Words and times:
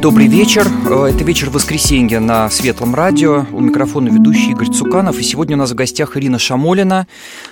Добрый 0.00 0.28
вечер. 0.28 0.64
Э, 0.88 1.06
это 1.12 1.24
вечер 1.24 1.50
воскресенья 1.50 2.20
на 2.20 2.48
Светлом 2.50 2.94
радио. 2.94 3.46
У 3.50 3.58
микрофона 3.58 4.06
ведущий 4.06 4.52
Игорь 4.52 4.70
Цуканов. 4.70 5.18
И 5.18 5.24
сегодня 5.24 5.56
у 5.56 5.58
нас 5.58 5.72
в 5.72 5.74
гостях 5.74 6.16
Ирина 6.16 6.38
Шамолина, 6.38 7.08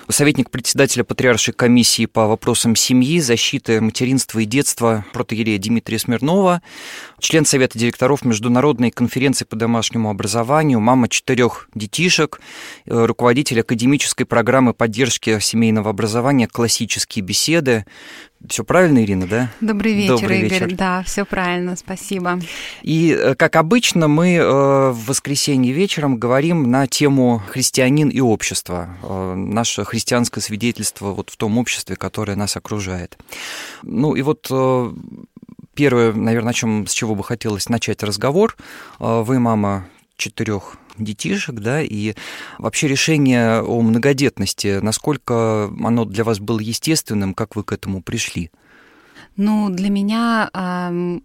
советник 0.07 0.49
председателя 0.49 1.03
Патриаршей 1.03 1.53
комиссии 1.53 2.05
по 2.05 2.25
вопросам 2.25 2.77
семьи, 2.77 3.19
защиты 3.19 3.81
материнства 3.81 4.39
и 4.39 4.45
детства 4.45 5.03
протоиерея 5.11 5.59
Дмитрия 5.59 5.99
Смирнова, 5.99 6.61
член 7.19 7.43
Совета 7.43 7.77
директоров 7.77 8.23
Международной 8.23 8.91
конференции 8.91 9.43
по 9.43 9.57
домашнему 9.57 10.09
образованию, 10.09 10.79
мама 10.79 11.09
четырех 11.09 11.67
детишек, 11.75 12.39
э, 12.85 13.05
руководитель 13.05 13.59
академической 13.59 14.23
программы 14.23 14.73
поддержки 14.73 15.37
семейного 15.41 15.89
образования 15.89 16.47
«Классические 16.47 17.25
беседы», 17.25 17.85
все 18.49 18.63
правильно, 18.63 19.03
Ирина, 19.03 19.27
да? 19.27 19.51
Добрый 19.61 19.93
вечер, 19.93 20.19
Добрый 20.19 20.41
Игорь. 20.41 20.63
Вечер. 20.65 20.75
Да, 20.75 21.03
все 21.03 21.25
правильно, 21.25 21.75
спасибо. 21.75 22.39
И, 22.81 23.11
э, 23.11 23.35
как 23.35 23.55
обычно, 23.55 24.07
мы 24.07 24.35
э, 24.35 24.89
в 24.91 25.05
воскресенье 25.05 25.73
вечером 25.73 26.17
говорим 26.17 26.69
на 26.69 26.87
тему 26.87 27.41
христианин 27.47 28.09
и 28.09 28.19
общество, 28.19 28.89
э, 29.03 29.33
наше 29.35 29.83
христианское 29.85 30.41
свидетельство 30.41 31.11
вот 31.11 31.29
в 31.29 31.37
том 31.37 31.57
обществе, 31.57 31.95
которое 31.95 32.35
нас 32.35 32.55
окружает. 32.57 33.17
Ну 33.83 34.15
и 34.15 34.21
вот 34.21 34.51
первое, 35.73 36.13
наверное, 36.13 36.51
о 36.51 36.53
чем 36.53 36.87
с 36.87 36.91
чего 36.91 37.15
бы 37.15 37.23
хотелось 37.23 37.69
начать 37.69 38.03
разговор. 38.03 38.55
Вы 38.99 39.39
мама 39.39 39.87
четырех 40.17 40.77
детишек, 40.97 41.55
да, 41.55 41.81
и 41.81 42.13
вообще 42.57 42.87
решение 42.87 43.61
о 43.61 43.81
многодетности, 43.81 44.79
насколько 44.81 45.65
оно 45.83 46.05
для 46.05 46.23
вас 46.23 46.39
было 46.39 46.59
естественным, 46.59 47.33
как 47.33 47.55
вы 47.55 47.63
к 47.63 47.71
этому 47.71 48.01
пришли? 48.01 48.51
Ну, 49.35 49.69
для 49.69 49.89
меня 49.89 50.49
э, 50.53 51.19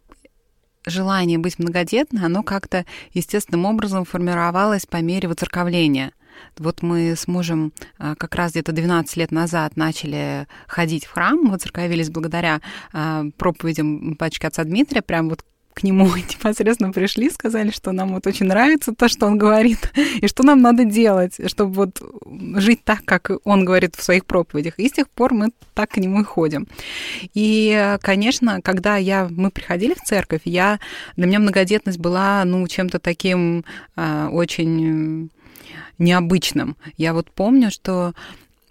желание 0.86 1.38
быть 1.38 1.58
многодетной, 1.58 2.24
оно 2.24 2.42
как-то 2.42 2.84
естественным 3.12 3.64
образом 3.64 4.04
формировалось 4.04 4.86
по 4.86 4.98
мере 4.98 5.28
воцерковления. 5.28 6.12
Вот 6.58 6.82
мы 6.82 7.14
с 7.14 7.28
мужем 7.28 7.72
а, 7.98 8.14
как 8.14 8.34
раз 8.34 8.52
где-то 8.52 8.72
12 8.72 9.16
лет 9.16 9.30
назад 9.30 9.76
начали 9.76 10.46
ходить 10.66 11.04
в 11.04 11.12
храм, 11.12 11.50
воцерковились 11.50 12.10
благодаря 12.10 12.60
а, 12.92 13.24
проповедям 13.36 14.14
батюшки 14.14 14.46
отца 14.46 14.64
Дмитрия, 14.64 15.02
прям 15.02 15.28
вот 15.28 15.44
к 15.74 15.82
нему 15.82 16.06
непосредственно 16.16 16.92
пришли, 16.92 17.30
сказали, 17.30 17.70
что 17.70 17.92
нам 17.92 18.14
вот 18.14 18.26
очень 18.26 18.46
нравится 18.46 18.94
то, 18.94 19.08
что 19.08 19.26
он 19.26 19.38
говорит, 19.38 19.92
и 20.20 20.26
что 20.26 20.42
нам 20.42 20.60
надо 20.60 20.84
делать, 20.84 21.34
чтобы 21.46 21.72
вот 21.72 22.02
жить 22.60 22.84
так, 22.84 23.04
как 23.04 23.30
он 23.44 23.64
говорит 23.64 23.94
в 23.96 24.02
своих 24.02 24.24
проповедях. 24.26 24.78
И 24.78 24.88
с 24.88 24.92
тех 24.92 25.08
пор 25.08 25.34
мы 25.34 25.50
так 25.74 25.90
к 25.90 25.96
нему 25.96 26.20
и 26.20 26.24
ходим. 26.24 26.66
И, 27.34 27.96
конечно, 28.02 28.60
когда 28.62 28.96
я, 28.96 29.28
мы 29.30 29.50
приходили 29.50 29.94
в 29.94 30.02
церковь, 30.02 30.42
я, 30.44 30.78
для 31.16 31.26
меня 31.26 31.38
многодетность 31.38 31.98
была, 31.98 32.44
ну, 32.44 32.66
чем-то 32.66 32.98
таким 32.98 33.64
э, 33.96 34.28
очень 34.30 35.30
необычным. 35.98 36.76
Я 36.96 37.14
вот 37.14 37.30
помню, 37.30 37.70
что 37.70 38.14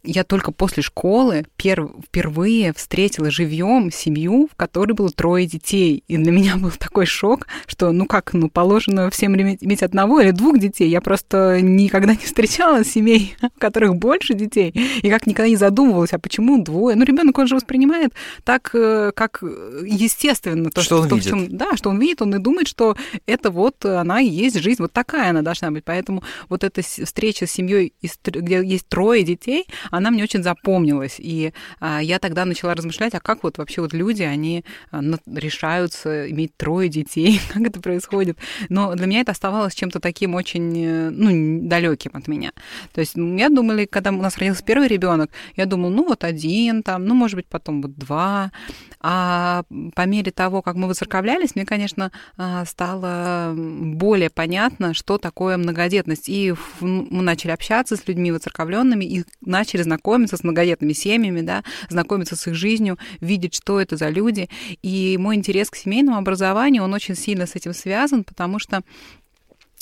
я 0.03 0.23
только 0.23 0.51
после 0.51 0.81
школы 0.81 1.45
пер, 1.57 1.89
впервые 2.05 2.73
встретила 2.73 3.29
живьем 3.29 3.91
семью, 3.91 4.49
в 4.51 4.55
которой 4.55 4.93
было 4.93 5.09
трое 5.09 5.45
детей. 5.45 6.03
И 6.07 6.17
для 6.17 6.31
меня 6.31 6.57
был 6.57 6.71
такой 6.71 7.05
шок, 7.05 7.47
что 7.67 7.91
ну 7.91 8.05
как, 8.05 8.33
ну 8.33 8.49
положено 8.49 9.09
всем 9.09 9.35
иметь 9.35 9.83
одного 9.83 10.19
или 10.21 10.31
двух 10.31 10.59
детей. 10.59 10.89
Я 10.89 11.01
просто 11.01 11.59
никогда 11.61 12.13
не 12.13 12.23
встречала 12.23 12.83
семей, 12.83 13.35
в 13.55 13.59
которых 13.59 13.95
больше 13.95 14.33
детей. 14.33 14.71
И 15.01 15.09
как 15.09 15.27
никогда 15.27 15.49
не 15.49 15.55
задумывалась, 15.55 16.13
а 16.13 16.19
почему 16.19 16.63
двое? 16.63 16.95
Ну 16.95 17.03
ребенок 17.03 17.37
он 17.37 17.47
же 17.47 17.55
воспринимает 17.55 18.13
так, 18.43 18.71
э, 18.73 19.11
как 19.15 19.43
естественно. 19.85 20.71
То, 20.71 20.81
что, 20.81 20.95
что 20.95 21.01
он 21.03 21.09
то, 21.09 21.15
видит. 21.15 21.29
Чем, 21.29 21.57
да, 21.57 21.75
что 21.75 21.89
он 21.89 21.99
видит, 21.99 22.21
он 22.21 22.35
и 22.35 22.39
думает, 22.39 22.67
что 22.67 22.95
это 23.25 23.51
вот 23.51 23.85
она 23.85 24.21
и 24.21 24.27
есть 24.27 24.59
жизнь, 24.59 24.81
вот 24.81 24.93
такая 24.93 25.29
она 25.29 25.41
должна 25.41 25.69
быть. 25.69 25.83
Поэтому 25.85 26.23
вот 26.49 26.63
эта 26.63 26.81
встреча 26.81 27.45
с 27.45 27.51
семьей, 27.51 27.93
где 28.25 28.63
есть 28.63 28.87
трое 28.87 29.23
детей, 29.23 29.65
она 29.91 30.11
мне 30.11 30.23
очень 30.23 30.43
запомнилась. 30.43 31.15
И 31.19 31.53
а, 31.79 32.01
я 32.01 32.19
тогда 32.19 32.45
начала 32.45 32.73
размышлять, 32.73 33.13
а 33.13 33.19
как 33.19 33.43
вот 33.43 33.57
вообще 33.57 33.81
вот 33.81 33.93
люди, 33.93 34.23
они 34.23 34.65
а, 34.91 35.01
решаются 35.27 36.29
иметь 36.31 36.55
трое 36.57 36.89
детей, 36.89 37.39
как 37.53 37.63
это 37.63 37.79
происходит. 37.79 38.37
Но 38.69 38.95
для 38.95 39.05
меня 39.05 39.21
это 39.21 39.31
оставалось 39.31 39.75
чем-то 39.75 39.99
таким 39.99 40.35
очень, 40.35 40.85
э, 40.85 41.09
ну, 41.09 41.67
далеким 41.67 42.11
от 42.13 42.27
меня. 42.27 42.51
То 42.93 43.01
есть 43.01 43.15
я 43.15 43.49
думала, 43.49 43.85
когда 43.85 44.11
у 44.11 44.21
нас 44.21 44.37
родился 44.37 44.63
первый 44.63 44.87
ребенок, 44.87 45.31
я 45.55 45.65
думала, 45.65 45.91
ну, 45.91 46.05
вот 46.07 46.23
один 46.23 46.83
там, 46.83 47.05
ну, 47.05 47.13
может 47.13 47.35
быть, 47.35 47.47
потом 47.47 47.81
вот 47.81 47.95
два. 47.95 48.51
А 48.99 49.63
по 49.95 50.05
мере 50.05 50.31
того, 50.31 50.61
как 50.61 50.75
мы 50.75 50.87
воцерковлялись, 50.87 51.55
мне, 51.55 51.65
конечно, 51.65 52.11
а, 52.37 52.65
стало 52.65 53.53
более 53.55 54.29
понятно, 54.29 54.93
что 54.93 55.17
такое 55.17 55.57
многодетность. 55.57 56.29
И 56.29 56.53
мы 56.79 57.21
начали 57.21 57.51
общаться 57.51 57.95
с 57.95 58.07
людьми 58.07 58.31
воцерковленными 58.31 59.05
и 59.05 59.23
начали 59.41 59.80
знакомиться 59.83 60.37
с 60.37 60.43
многодетными 60.43 60.93
семьями, 60.93 61.41
да, 61.41 61.63
знакомиться 61.89 62.35
с 62.35 62.47
их 62.47 62.55
жизнью, 62.55 62.97
видеть, 63.19 63.55
что 63.55 63.79
это 63.79 63.97
за 63.97 64.09
люди. 64.09 64.49
И 64.81 65.17
мой 65.17 65.35
интерес 65.35 65.69
к 65.69 65.75
семейному 65.75 66.17
образованию, 66.17 66.83
он 66.83 66.93
очень 66.93 67.15
сильно 67.15 67.45
с 67.45 67.55
этим 67.55 67.73
связан, 67.73 68.23
потому 68.23 68.59
что 68.59 68.83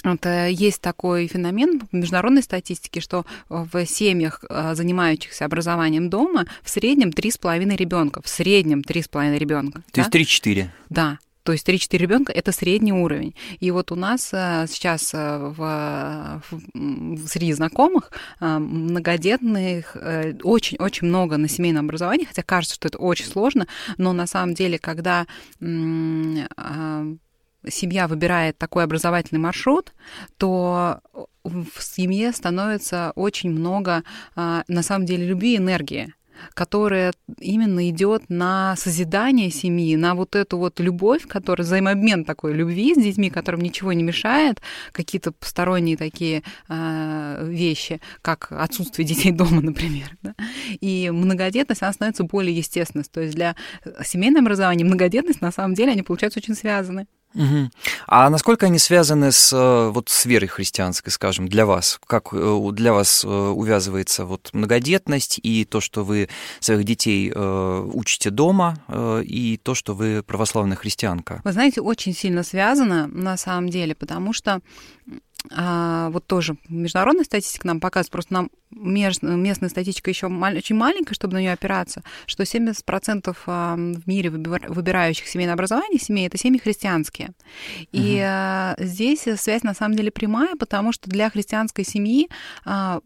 это 0.03 0.47
есть 0.47 0.81
такой 0.81 1.27
феномен 1.27 1.81
в 1.91 1.95
международной 1.95 2.41
статистике, 2.41 3.01
что 3.01 3.25
в 3.49 3.85
семьях, 3.85 4.43
э, 4.49 4.73
занимающихся 4.73 5.45
образованием 5.45 6.09
дома, 6.09 6.45
в 6.63 6.69
среднем 6.69 7.11
3,5 7.11 7.75
ребенка. 7.75 8.21
В 8.23 8.29
среднем 8.29 8.81
3,5 8.81 9.37
ребенка. 9.37 9.81
То 9.91 10.01
да? 10.01 10.01
есть 10.01 10.45
3-4. 10.45 10.69
Да. 10.89 11.19
То 11.49 11.53
есть 11.53 11.67
3-4 11.67 11.97
ребенка 11.97 12.31
это 12.31 12.51
средний 12.51 12.93
уровень. 12.93 13.33
И 13.59 13.71
вот 13.71 13.91
у 13.91 13.95
нас 13.95 14.29
э, 14.33 14.67
сейчас 14.69 15.15
э, 15.15 15.37
в, 15.39 16.43
в, 16.51 17.27
среди 17.27 17.53
знакомых 17.53 18.11
э, 18.39 18.59
многодетных 18.59 19.97
очень-очень 20.43 21.07
много 21.07 21.37
на 21.37 21.47
семейном 21.47 21.85
образовании, 21.85 22.25
хотя 22.25 22.43
кажется, 22.43 22.75
что 22.75 22.87
это 22.87 22.99
очень 22.99 23.25
сложно, 23.25 23.67
но 23.97 24.13
на 24.13 24.27
самом 24.27 24.53
деле, 24.53 24.77
когда 24.77 25.25
семья 25.59 26.37
выбирает 28.07 28.59
такой 28.59 28.83
образовательный 28.83 29.41
маршрут, 29.41 29.93
то 30.37 31.01
в 31.43 31.81
семье 31.81 32.31
становится 32.31 33.11
очень 33.15 33.49
много, 33.49 34.03
на 34.35 34.83
самом 34.83 35.07
деле, 35.07 35.25
любви 35.25 35.55
и 35.55 35.57
энергии 35.57 36.13
которая 36.53 37.13
именно 37.39 37.89
идет 37.89 38.29
на 38.29 38.75
созидание 38.77 39.49
семьи, 39.51 39.95
на 39.95 40.15
вот 40.15 40.35
эту 40.35 40.57
вот 40.57 40.79
любовь, 40.79 41.27
которая 41.27 41.65
взаимообмен 41.65 42.25
такой 42.25 42.53
любви 42.53 42.93
с 42.95 42.97
детьми, 42.97 43.29
которым 43.29 43.61
ничего 43.61 43.93
не 43.93 44.03
мешает, 44.03 44.61
какие-то 44.91 45.31
посторонние 45.31 45.97
такие 45.97 46.43
э, 46.67 47.45
вещи, 47.47 48.01
как 48.21 48.51
отсутствие 48.51 49.07
детей 49.07 49.31
дома, 49.31 49.61
например. 49.61 50.17
Да? 50.21 50.35
И 50.81 51.09
многодетность, 51.11 51.81
она 51.81 51.93
становится 51.93 52.23
более 52.23 52.55
естественной. 52.55 53.03
То 53.03 53.21
есть 53.21 53.35
для 53.35 53.55
семейного 54.03 54.45
образования 54.45 54.83
многодетность, 54.83 55.41
на 55.41 55.51
самом 55.51 55.73
деле, 55.73 55.91
они 55.91 56.03
получаются 56.03 56.39
очень 56.39 56.55
связаны. 56.55 57.07
Угу. 57.35 57.69
А 58.07 58.29
насколько 58.29 58.65
они 58.65 58.79
связаны 58.79 59.31
с, 59.31 59.53
э, 59.53 59.89
вот, 59.89 60.09
с 60.09 60.25
верой 60.25 60.47
христианской, 60.47 61.11
скажем, 61.11 61.47
для 61.47 61.65
вас? 61.65 61.99
Как 62.07 62.29
э, 62.31 62.69
для 62.73 62.91
вас 62.91 63.23
э, 63.23 63.27
увязывается 63.27 64.25
вот 64.25 64.49
многодетность 64.53 65.39
и 65.43 65.63
то, 65.65 65.79
что 65.79 66.03
вы 66.03 66.29
своих 66.59 66.83
детей 66.83 67.31
учите 67.31 68.29
дома, 68.29 68.77
и 69.23 69.59
то, 69.61 69.75
что 69.75 69.93
вы 69.93 70.23
православная 70.23 70.75
христианка? 70.75 71.41
Вы 71.43 71.51
знаете, 71.51 71.81
очень 71.81 72.13
сильно 72.13 72.43
связано 72.43 73.07
на 73.07 73.37
самом 73.37 73.69
деле, 73.69 73.95
потому 73.95 74.33
что 74.33 74.61
а, 75.51 76.09
вот 76.09 76.27
тоже 76.27 76.57
международная 76.67 77.23
статистика 77.23 77.67
нам 77.67 77.79
показывает, 77.79 78.11
просто 78.11 78.33
нам 78.33 78.49
местная 78.71 79.69
статистика 79.69 80.09
еще 80.09 80.27
очень 80.27 80.75
маленькая, 80.75 81.15
чтобы 81.15 81.33
на 81.33 81.39
нее 81.39 81.53
опираться, 81.53 82.03
что 82.25 82.43
70% 82.43 83.35
а, 83.47 83.75
в 83.75 84.07
мире 84.07 84.29
выбирающих 84.29 85.27
семейное 85.27 85.53
образование 85.53 85.99
семей 85.99 86.27
это 86.27 86.37
семьи 86.37 86.59
христианские. 86.59 87.31
И 87.91 88.23
угу. 88.23 88.85
здесь 88.85 89.27
связь 89.37 89.63
на 89.63 89.73
самом 89.73 89.95
деле 89.95 90.11
прямая, 90.11 90.55
потому 90.55 90.91
что 90.91 91.09
для 91.09 91.29
христианской 91.29 91.83
семьи 91.83 92.29
а, 92.65 93.01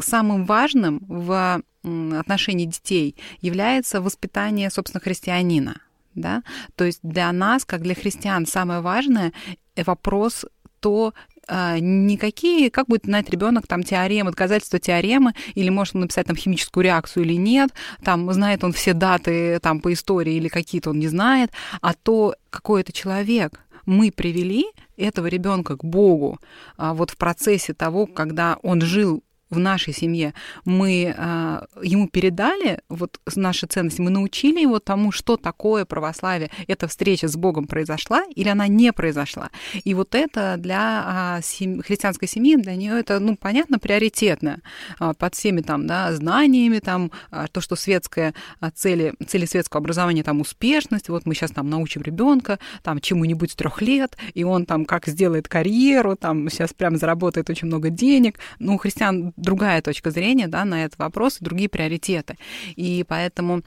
самым 0.00 0.44
важным 0.44 1.00
в 1.06 1.62
отношении 1.82 2.64
детей 2.66 3.16
является 3.40 4.00
воспитание, 4.00 4.70
собственно, 4.70 5.02
христианина. 5.02 5.80
Да? 6.14 6.42
То 6.76 6.84
есть 6.84 7.00
для 7.02 7.30
нас, 7.32 7.64
как 7.64 7.82
для 7.82 7.94
христиан, 7.94 8.46
самое 8.46 8.80
важное 8.80 9.32
вопрос 9.76 10.46
то 10.84 11.14
а, 11.48 11.78
никакие, 11.78 12.70
как 12.70 12.88
будет 12.88 13.06
знать 13.06 13.30
ребенок 13.30 13.66
там 13.66 13.82
теоремы, 13.82 14.32
доказательства 14.32 14.78
теоремы, 14.78 15.32
или 15.54 15.70
может 15.70 15.94
он 15.94 16.02
написать 16.02 16.26
там 16.26 16.36
химическую 16.36 16.84
реакцию 16.84 17.24
или 17.24 17.38
нет, 17.38 17.70
там 18.04 18.30
знает 18.34 18.62
он 18.64 18.74
все 18.74 18.92
даты 18.92 19.58
там 19.60 19.80
по 19.80 19.94
истории 19.94 20.34
или 20.34 20.48
какие-то 20.48 20.90
он 20.90 20.98
не 20.98 21.08
знает, 21.08 21.52
а 21.80 21.94
то, 21.94 22.34
какой 22.50 22.82
это 22.82 22.92
человек. 22.92 23.62
Мы 23.86 24.12
привели 24.12 24.66
этого 24.98 25.26
ребенка 25.26 25.78
к 25.78 25.84
Богу 25.84 26.38
а 26.76 26.92
вот 26.92 27.10
в 27.10 27.16
процессе 27.16 27.72
того, 27.72 28.06
когда 28.06 28.58
он 28.62 28.82
жил 28.82 29.23
в 29.50 29.58
нашей 29.58 29.92
семье 29.92 30.34
мы 30.64 31.14
э, 31.16 31.60
ему 31.82 32.08
передали 32.08 32.80
вот 32.88 33.20
наши 33.34 33.66
ценности, 33.66 34.00
мы 34.00 34.10
научили 34.10 34.60
его 34.60 34.78
тому, 34.78 35.12
что 35.12 35.36
такое 35.36 35.84
православие. 35.84 36.50
Эта 36.66 36.88
встреча 36.88 37.28
с 37.28 37.36
Богом 37.36 37.66
произошла 37.66 38.24
или 38.34 38.48
она 38.48 38.66
не 38.68 38.92
произошла. 38.92 39.50
И 39.84 39.94
вот 39.94 40.14
это 40.14 40.56
для 40.58 41.38
э, 41.38 41.42
сем... 41.42 41.82
христианской 41.82 42.28
семьи, 42.28 42.56
для 42.56 42.74
нее 42.76 42.98
это, 42.98 43.20
ну, 43.20 43.36
понятно, 43.36 43.78
приоритетно. 43.78 44.60
Э, 45.00 45.12
под 45.16 45.34
всеми 45.34 45.60
там, 45.60 45.86
да, 45.86 46.12
знаниями, 46.14 46.78
там, 46.78 47.10
э, 47.30 47.46
то, 47.52 47.60
что 47.60 47.76
светское, 47.76 48.34
э, 48.60 48.70
цели, 48.74 49.14
цели 49.26 49.46
светского 49.46 49.80
образования, 49.80 50.22
там, 50.22 50.40
успешность, 50.40 51.08
вот 51.08 51.26
мы 51.26 51.34
сейчас 51.34 51.50
там 51.50 51.68
научим 51.70 52.02
ребенка 52.02 52.58
там 52.82 53.00
чему-нибудь 53.00 53.56
трех 53.56 53.82
лет, 53.82 54.16
и 54.34 54.44
он 54.44 54.66
там 54.66 54.84
как 54.84 55.06
сделает 55.06 55.48
карьеру, 55.48 56.16
там 56.16 56.48
сейчас 56.48 56.72
прям 56.72 56.96
заработает 56.96 57.50
очень 57.50 57.66
много 57.68 57.90
денег. 57.90 58.38
Ну, 58.58 58.78
христиан 58.78 59.32
другая 59.36 59.82
точка 59.82 60.10
зрения 60.10 60.48
да, 60.48 60.64
на 60.64 60.84
этот 60.84 60.98
вопрос 60.98 61.38
другие 61.40 61.68
приоритеты. 61.68 62.36
И 62.76 63.04
поэтому 63.06 63.62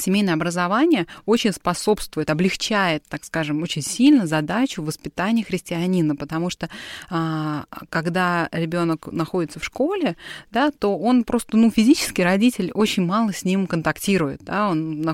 семейное 0.00 0.34
образование 0.34 1.06
очень 1.26 1.52
способствует, 1.52 2.30
облегчает, 2.30 3.04
так 3.08 3.24
скажем, 3.24 3.62
очень 3.62 3.82
сильно 3.82 4.26
задачу 4.26 4.82
воспитания 4.82 5.44
христианина, 5.44 6.16
потому 6.16 6.50
что 6.50 6.68
а, 7.10 7.64
когда 7.88 8.48
ребенок 8.52 9.08
находится 9.12 9.60
в 9.60 9.64
школе, 9.64 10.16
да, 10.50 10.70
то 10.70 10.96
он 10.96 11.24
просто, 11.24 11.56
ну, 11.56 11.70
физически 11.70 12.22
родитель 12.22 12.70
очень 12.74 13.04
мало 13.04 13.32
с 13.32 13.44
ним 13.44 13.66
контактирует, 13.66 14.42
да, 14.42 14.68
он 14.68 15.06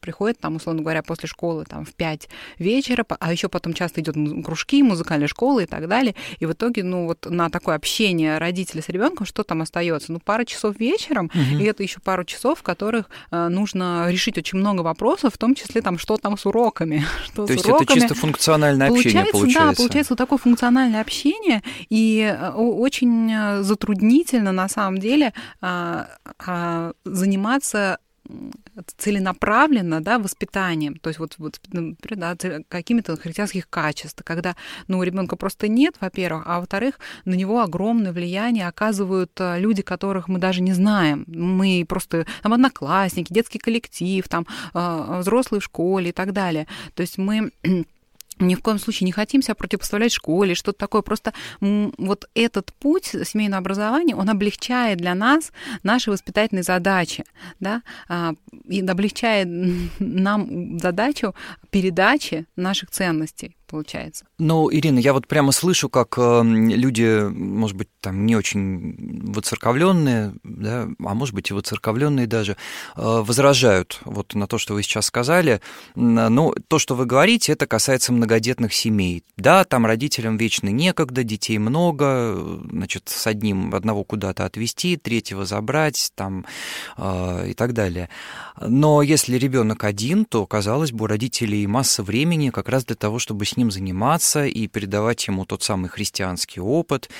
приходит 0.00 0.40
там, 0.40 0.56
условно 0.56 0.82
говоря, 0.82 1.02
после 1.02 1.28
школы 1.28 1.64
там 1.64 1.84
в 1.84 1.94
5 1.94 2.28
вечера, 2.58 3.04
а 3.18 3.32
еще 3.32 3.48
потом 3.48 3.72
часто 3.72 4.00
идет 4.00 4.16
кружки, 4.44 4.82
музыкальные 4.82 5.28
школы 5.28 5.64
и 5.64 5.66
так 5.66 5.88
далее, 5.88 6.14
и 6.38 6.46
в 6.46 6.52
итоге, 6.52 6.84
ну, 6.84 7.06
вот 7.06 7.26
на 7.28 7.50
такое 7.50 7.76
общение 7.76 8.38
родителя 8.38 8.82
с 8.82 8.88
ребенком, 8.88 9.26
что 9.26 9.42
там 9.42 9.62
остается? 9.62 10.12
Ну, 10.12 10.20
пара 10.20 10.44
часов 10.44 10.78
вечером, 10.78 11.26
угу. 11.26 11.60
и 11.60 11.64
это 11.64 11.82
еще 11.82 12.00
пару 12.00 12.24
часов, 12.24 12.60
в 12.60 12.62
которых 12.62 13.06
а, 13.30 13.48
нужно 13.48 14.06
решить 14.20 14.38
очень 14.38 14.58
много 14.58 14.82
вопросов, 14.82 15.34
в 15.34 15.38
том 15.38 15.54
числе 15.54 15.80
там, 15.80 15.98
что 15.98 16.16
там 16.16 16.36
с 16.36 16.46
уроками. 16.46 17.04
Что 17.24 17.46
То 17.46 17.46
с 17.46 17.50
есть 17.50 17.64
уроками. 17.66 17.84
это 17.84 17.94
чисто 17.94 18.14
функциональное 18.14 18.88
общение 18.90 19.24
получается? 19.32 19.70
Да, 19.70 19.76
получается 19.76 20.12
вот 20.12 20.18
такое 20.18 20.38
функциональное 20.38 21.00
общение, 21.00 21.62
и 21.88 22.20
э, 22.20 22.50
очень 22.50 23.32
э, 23.32 23.62
затруднительно 23.62 24.52
на 24.52 24.68
самом 24.68 24.98
деле 24.98 25.32
а, 25.60 26.08
а, 26.38 26.92
заниматься 27.04 27.98
целенаправленно, 28.96 30.00
да, 30.00 30.18
воспитанием, 30.18 30.96
то 30.96 31.10
есть 31.10 31.18
вот, 31.18 31.34
вот 31.38 31.60
например, 31.72 32.36
да, 32.36 32.58
какими-то 32.68 33.16
христианских 33.16 33.68
качеств, 33.68 34.22
когда, 34.24 34.56
ну, 34.88 34.98
у 34.98 35.02
ребенка 35.02 35.36
просто 35.36 35.68
нет, 35.68 35.94
во-первых, 36.00 36.44
а 36.46 36.60
во-вторых, 36.60 36.98
на 37.24 37.34
него 37.34 37.60
огромное 37.60 38.12
влияние 38.12 38.66
оказывают 38.66 39.32
э, 39.38 39.58
люди, 39.58 39.82
которых 39.82 40.28
мы 40.28 40.38
даже 40.38 40.62
не 40.62 40.72
знаем. 40.72 41.24
Мы 41.26 41.84
просто 41.88 42.26
там 42.42 42.52
одноклассники, 42.52 43.32
детский 43.32 43.58
коллектив, 43.58 44.26
там 44.28 44.46
э, 44.74 45.18
взрослые 45.20 45.60
в 45.60 45.64
школе 45.64 46.10
и 46.10 46.12
так 46.12 46.32
далее. 46.32 46.66
То 46.94 47.02
есть 47.02 47.18
мы 47.18 47.50
ни 48.40 48.54
в 48.54 48.62
коем 48.62 48.78
случае 48.78 49.06
не 49.06 49.12
хотим 49.12 49.42
себя 49.42 49.54
противопоставлять 49.54 50.12
школе, 50.12 50.54
что-то 50.54 50.78
такое. 50.78 51.02
Просто 51.02 51.32
вот 51.60 52.28
этот 52.34 52.72
путь 52.74 53.06
семейного 53.24 53.60
образования, 53.60 54.16
он 54.16 54.28
облегчает 54.28 54.98
для 54.98 55.14
нас 55.14 55.52
наши 55.82 56.10
воспитательные 56.10 56.62
задачи, 56.62 57.24
да, 57.60 57.82
а, 58.08 58.34
и 58.68 58.80
облегчает 58.80 59.48
нам 59.98 60.78
задачу 60.78 61.34
передачи 61.70 62.46
наших 62.56 62.90
ценностей 62.90 63.56
получается. 63.70 64.24
Ну, 64.38 64.70
Ирина, 64.72 64.98
я 64.98 65.12
вот 65.12 65.28
прямо 65.28 65.52
слышу, 65.52 65.88
как 65.88 66.14
э, 66.18 66.42
люди, 66.44 67.28
может 67.30 67.76
быть, 67.76 67.88
там 68.00 68.26
не 68.26 68.34
очень 68.34 68.96
воцерковленные, 69.32 70.34
да, 70.42 70.88
а 70.98 71.14
может 71.14 71.34
быть 71.34 71.50
и 71.50 71.54
воцерковленные 71.54 72.26
даже, 72.26 72.52
э, 72.52 72.56
возражают 72.96 74.00
вот 74.04 74.34
на 74.34 74.46
то, 74.46 74.58
что 74.58 74.74
вы 74.74 74.82
сейчас 74.82 75.06
сказали. 75.06 75.60
Ну, 75.94 76.54
то, 76.68 76.78
что 76.78 76.94
вы 76.94 77.06
говорите, 77.06 77.52
это 77.52 77.66
касается 77.66 78.12
многодетных 78.12 78.74
семей. 78.74 79.22
Да, 79.36 79.64
там 79.64 79.86
родителям 79.86 80.36
вечно 80.36 80.68
некогда, 80.68 81.22
детей 81.22 81.58
много, 81.58 82.60
значит, 82.70 83.08
с 83.08 83.26
одним 83.26 83.74
одного 83.74 84.02
куда-то 84.04 84.44
отвезти, 84.44 84.96
третьего 84.96 85.44
забрать, 85.44 86.10
там 86.16 86.44
э, 86.96 87.50
и 87.50 87.54
так 87.54 87.72
далее. 87.72 88.08
Но 88.60 89.02
если 89.02 89.36
ребенок 89.36 89.84
один, 89.84 90.24
то, 90.24 90.46
казалось 90.46 90.92
бы, 90.92 91.04
у 91.04 91.06
родителей 91.06 91.66
масса 91.66 92.02
времени 92.02 92.50
как 92.50 92.68
раз 92.68 92.84
для 92.84 92.96
того, 92.96 93.18
чтобы 93.18 93.44
с 93.44 93.56
ним 93.60 93.70
заниматься 93.70 94.46
и 94.46 94.66
передавать 94.66 95.26
ему 95.26 95.44
тот 95.44 95.62
самый 95.62 95.88
христианский 95.88 96.60
опыт, 96.60 97.10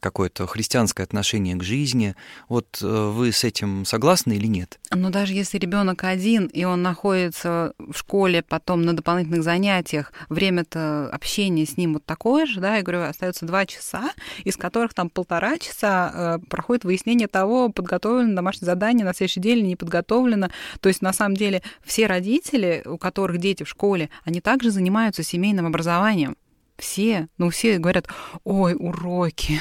какое-то 0.00 0.46
христианское 0.46 1.04
отношение 1.04 1.54
к 1.56 1.62
жизни. 1.62 2.14
Вот 2.48 2.80
э, 2.82 2.86
вы 2.86 3.32
с 3.32 3.44
этим 3.44 3.84
согласны 3.84 4.32
или 4.32 4.46
нет? 4.46 4.80
Но 4.90 5.10
даже 5.10 5.32
если 5.34 5.58
ребенок 5.58 6.04
один, 6.04 6.46
и 6.46 6.64
он 6.64 6.82
находится 6.82 7.74
в 7.78 7.96
школе, 7.96 8.42
потом 8.42 8.82
на 8.82 8.94
дополнительных 8.94 9.42
занятиях, 9.42 10.12
время-то 10.28 11.08
общения 11.12 11.64
с 11.64 11.76
ним 11.76 11.94
вот 11.94 12.04
такое 12.04 12.46
же, 12.46 12.60
да, 12.60 12.76
я 12.76 12.82
говорю, 12.82 13.02
остается 13.02 13.46
два 13.46 13.64
часа, 13.66 14.10
из 14.44 14.56
которых 14.56 14.94
там 14.94 15.08
полтора 15.08 15.58
часа 15.58 16.12
э, 16.12 16.38
проходит 16.48 16.84
выяснение 16.84 17.28
того, 17.28 17.68
подготовлено 17.68 18.34
домашнее 18.34 18.66
задание 18.66 19.04
на 19.04 19.14
следующий 19.14 19.40
день 19.40 19.58
или 19.58 19.66
не 19.66 19.76
подготовлено. 19.76 20.48
То 20.80 20.88
есть, 20.88 21.02
на 21.02 21.12
самом 21.12 21.36
деле, 21.36 21.62
все 21.84 22.06
родители, 22.06 22.82
у 22.84 22.98
которых 22.98 23.38
дети 23.38 23.62
в 23.62 23.68
школе, 23.68 24.10
они 24.24 24.40
также 24.40 24.70
занимаются 24.70 25.22
семейным 25.22 25.51
образованием. 25.60 26.36
Все, 26.78 27.28
ну 27.38 27.50
все 27.50 27.78
говорят, 27.78 28.08
ой, 28.44 28.74
уроки, 28.74 29.60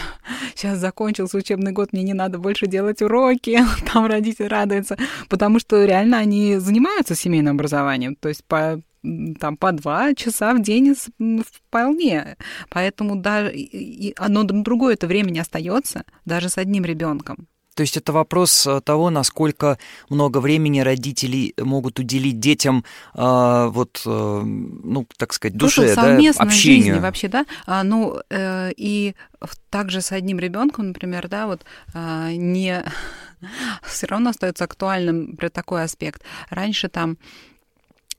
сейчас 0.55 0.79
закончился 0.79 1.37
учебный 1.37 1.71
год, 1.71 1.93
мне 1.93 2.03
не 2.03 2.13
надо 2.13 2.39
больше 2.39 2.67
делать 2.67 3.01
уроки, 3.01 3.59
там 3.93 4.07
родитель 4.07 4.47
радуется, 4.47 4.97
потому 5.29 5.59
что 5.59 5.85
реально 5.85 6.17
они 6.17 6.57
занимаются 6.57 7.13
семейным 7.13 7.55
образованием, 7.55 8.15
то 8.15 8.29
есть 8.29 8.43
по 8.45 8.81
там 9.39 9.57
по 9.57 9.71
два 9.71 10.13
часа 10.13 10.53
в 10.53 10.61
день 10.61 10.95
вполне. 11.43 12.37
Поэтому 12.69 13.15
даже 13.15 13.51
и 13.51 14.13
одно 14.15 14.43
другое 14.43 14.93
это 14.93 15.07
время 15.07 15.31
не 15.31 15.39
остается, 15.39 16.05
даже 16.25 16.49
с 16.49 16.57
одним 16.57 16.85
ребенком. 16.85 17.47
То 17.75 17.81
есть 17.81 17.97
это 17.97 18.11
вопрос 18.11 18.67
э, 18.67 18.81
того, 18.81 19.09
насколько 19.09 19.77
много 20.09 20.39
времени 20.39 20.81
родители 20.81 21.53
могут 21.57 21.99
уделить 21.99 22.39
детям, 22.39 22.83
э, 23.15 23.69
вот, 23.71 24.01
э, 24.05 24.41
ну, 24.43 25.07
так 25.17 25.33
сказать, 25.33 25.55
душе, 25.57 25.95
да, 25.95 26.17
общению. 26.37 26.83
жизни 26.83 26.99
вообще, 26.99 27.27
да. 27.27 27.45
А, 27.65 27.83
ну, 27.83 28.19
э, 28.29 28.71
и 28.75 29.15
также 29.69 30.01
с 30.01 30.11
одним 30.11 30.39
ребенком, 30.39 30.89
например, 30.89 31.27
да, 31.29 31.47
вот 31.47 31.63
э, 31.93 32.31
не 32.33 32.83
все 33.87 34.07
равно 34.07 34.31
остается 34.31 34.65
актуальным 34.65 35.37
такой 35.53 35.83
аспект. 35.83 36.23
Раньше 36.49 36.89
там 36.89 37.17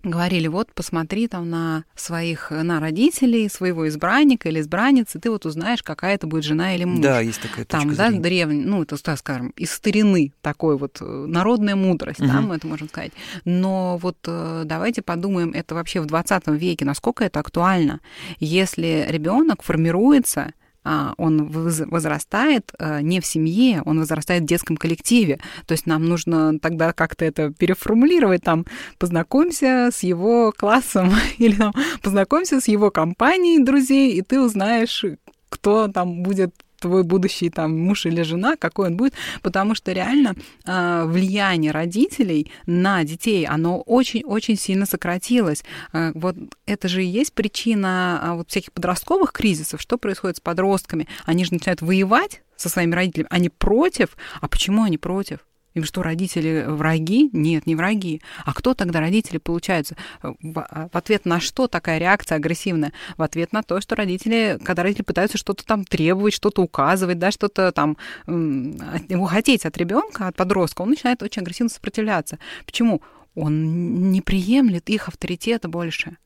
говорили, 0.02 0.49
вот 0.49 0.73
посмотри 0.75 1.28
там 1.28 1.49
на 1.49 1.85
своих, 1.94 2.50
на 2.50 2.80
родителей, 2.80 3.49
своего 3.49 3.88
избранника 3.88 4.49
или 4.49 4.61
избранницы, 4.61 5.18
ты 5.18 5.30
вот 5.30 5.47
узнаешь, 5.47 5.82
какая 5.82 6.14
это 6.14 6.26
будет 6.26 6.44
жена 6.44 6.75
или 6.75 6.85
муж. 6.85 7.00
Да, 7.00 7.21
есть 7.21 7.40
такая 7.40 7.64
Там, 7.64 7.82
точка 7.82 7.97
да, 7.97 8.09
зрения. 8.09 8.23
древний, 8.23 8.64
ну, 8.64 8.82
это, 8.82 9.02
так 9.02 9.18
скажем, 9.18 9.50
из 9.50 9.73
старины 9.73 10.32
такой 10.40 10.76
вот 10.76 10.99
э, 11.00 11.04
народная 11.04 11.76
мудрость, 11.76 12.21
угу. 12.21 12.28
да, 12.28 12.40
мы 12.40 12.56
это 12.56 12.66
можем 12.66 12.88
сказать. 12.88 13.12
Но 13.44 13.97
вот 13.99 14.18
э, 14.26 14.62
давайте 14.64 15.02
подумаем, 15.02 15.52
это 15.52 15.75
вообще 15.75 16.00
в 16.00 16.06
20 16.06 16.49
веке, 16.49 16.85
насколько 16.85 17.25
это 17.25 17.40
актуально. 17.40 18.00
Если 18.38 19.06
ребенок 19.09 19.62
формируется 19.62 20.52
он 20.85 21.49
возрастает 21.49 22.73
э, 22.79 23.01
не 23.03 23.21
в 23.21 23.27
семье, 23.27 23.83
он 23.85 24.01
возрастает 24.01 24.43
в 24.43 24.47
детском 24.47 24.77
коллективе. 24.77 25.39
То 25.67 25.73
есть 25.73 25.87
нам 25.87 26.05
нужно 26.07 26.59
тогда 26.59 26.93
как-то 26.93 27.25
это 27.25 27.53
переформулировать, 27.53 28.43
там, 28.43 28.67
познакомься 28.99 29.91
с 29.93 30.03
его 30.03 30.53
классом 30.57 31.12
или 31.39 31.55
там, 31.55 31.73
познакомься 32.03 32.61
с 32.61 32.69
его 32.69 32.91
компанией 32.91 33.62
друзей, 33.62 34.12
и 34.12 34.23
ты 34.23 34.41
узнаешь, 34.41 35.05
кто 35.49 35.89
там 35.89 36.23
будет 36.23 36.55
твой 36.83 37.05
будущий 37.05 37.49
там 37.49 37.79
муж 37.79 38.07
или 38.07 38.23
жена, 38.23 38.57
какой 38.57 38.89
он 38.89 38.97
будет, 38.97 39.15
потому 39.41 39.75
что 39.75 39.93
реально 39.93 40.35
э, 40.67 41.05
влияние 41.07 41.71
родителей 41.71 42.51
на 42.67 43.05
детей, 43.05 43.47
оно 43.47 43.81
очень-очень 43.81 44.57
сильно 44.57 44.85
сократилось. 44.85 45.65
Э, 45.93 46.12
вот 46.15 46.37
это 46.67 46.89
же 46.89 47.05
и 47.05 47.07
есть 47.07 47.33
причина 47.33 48.21
э, 48.23 48.33
вот 48.33 48.51
всяких 48.51 48.73
подростковых 48.73 49.33
кризисов. 49.33 49.81
Что 49.81 49.97
происходит 49.97 50.39
с 50.39 50.41
подростками? 50.41 51.07
Они 51.25 51.45
же 51.45 51.55
начинают 51.55 51.83
воевать 51.83 52.43
со 52.57 52.69
своими 52.69 52.95
родителями. 52.95 53.29
Они 53.31 53.49
против. 53.49 54.17
А 54.41 54.49
почему 54.49 54.83
они 54.83 54.99
против? 54.99 55.39
Им 55.75 55.85
что, 55.85 56.02
родители 56.02 56.64
враги? 56.69 57.31
Нет, 57.33 57.67
не 57.67 57.75
враги. 57.75 58.21
А 58.45 58.52
кто 58.52 58.75
тогда 58.75 59.00
родители 59.00 59.38
получаются? 59.38 59.97
В, 60.23 60.61
а, 60.61 60.88
в 60.93 60.97
ответ 60.97 61.25
на 61.25 61.41
что 61.41 61.67
такая 61.67 61.99
реакция 61.99 62.37
агрессивная? 62.37 62.93
В 63.17 63.23
ответ 63.23 63.52
на 63.52 63.62
то, 63.62 63.81
что 63.81 63.97
родители, 63.97 64.59
когда 64.62 64.83
родители 64.83 65.05
пытаются 65.05 65.38
что-то 65.38 65.64
там 65.64 65.85
требовать, 65.85 66.35
что-то 66.35 66.62
указывать, 66.62 67.19
да, 67.19 67.31
что-то 67.31 67.73
там 67.73 67.97
от 68.26 69.09
него 69.09 69.26
хотеть 69.26 69.64
от 69.64 69.76
ребенка, 69.79 70.29
от 70.29 70.37
подростка, 70.37 70.83
он 70.83 70.91
начинает 70.91 71.23
очень 71.23 71.43
агрессивно 71.43 71.71
сопротивляться. 71.71 72.38
Почему? 72.67 73.00
Он 73.35 74.11
не 74.11 74.21
приемлет 74.21 74.91
их 74.91 75.09
авторитета 75.09 75.69
больше. 75.69 76.19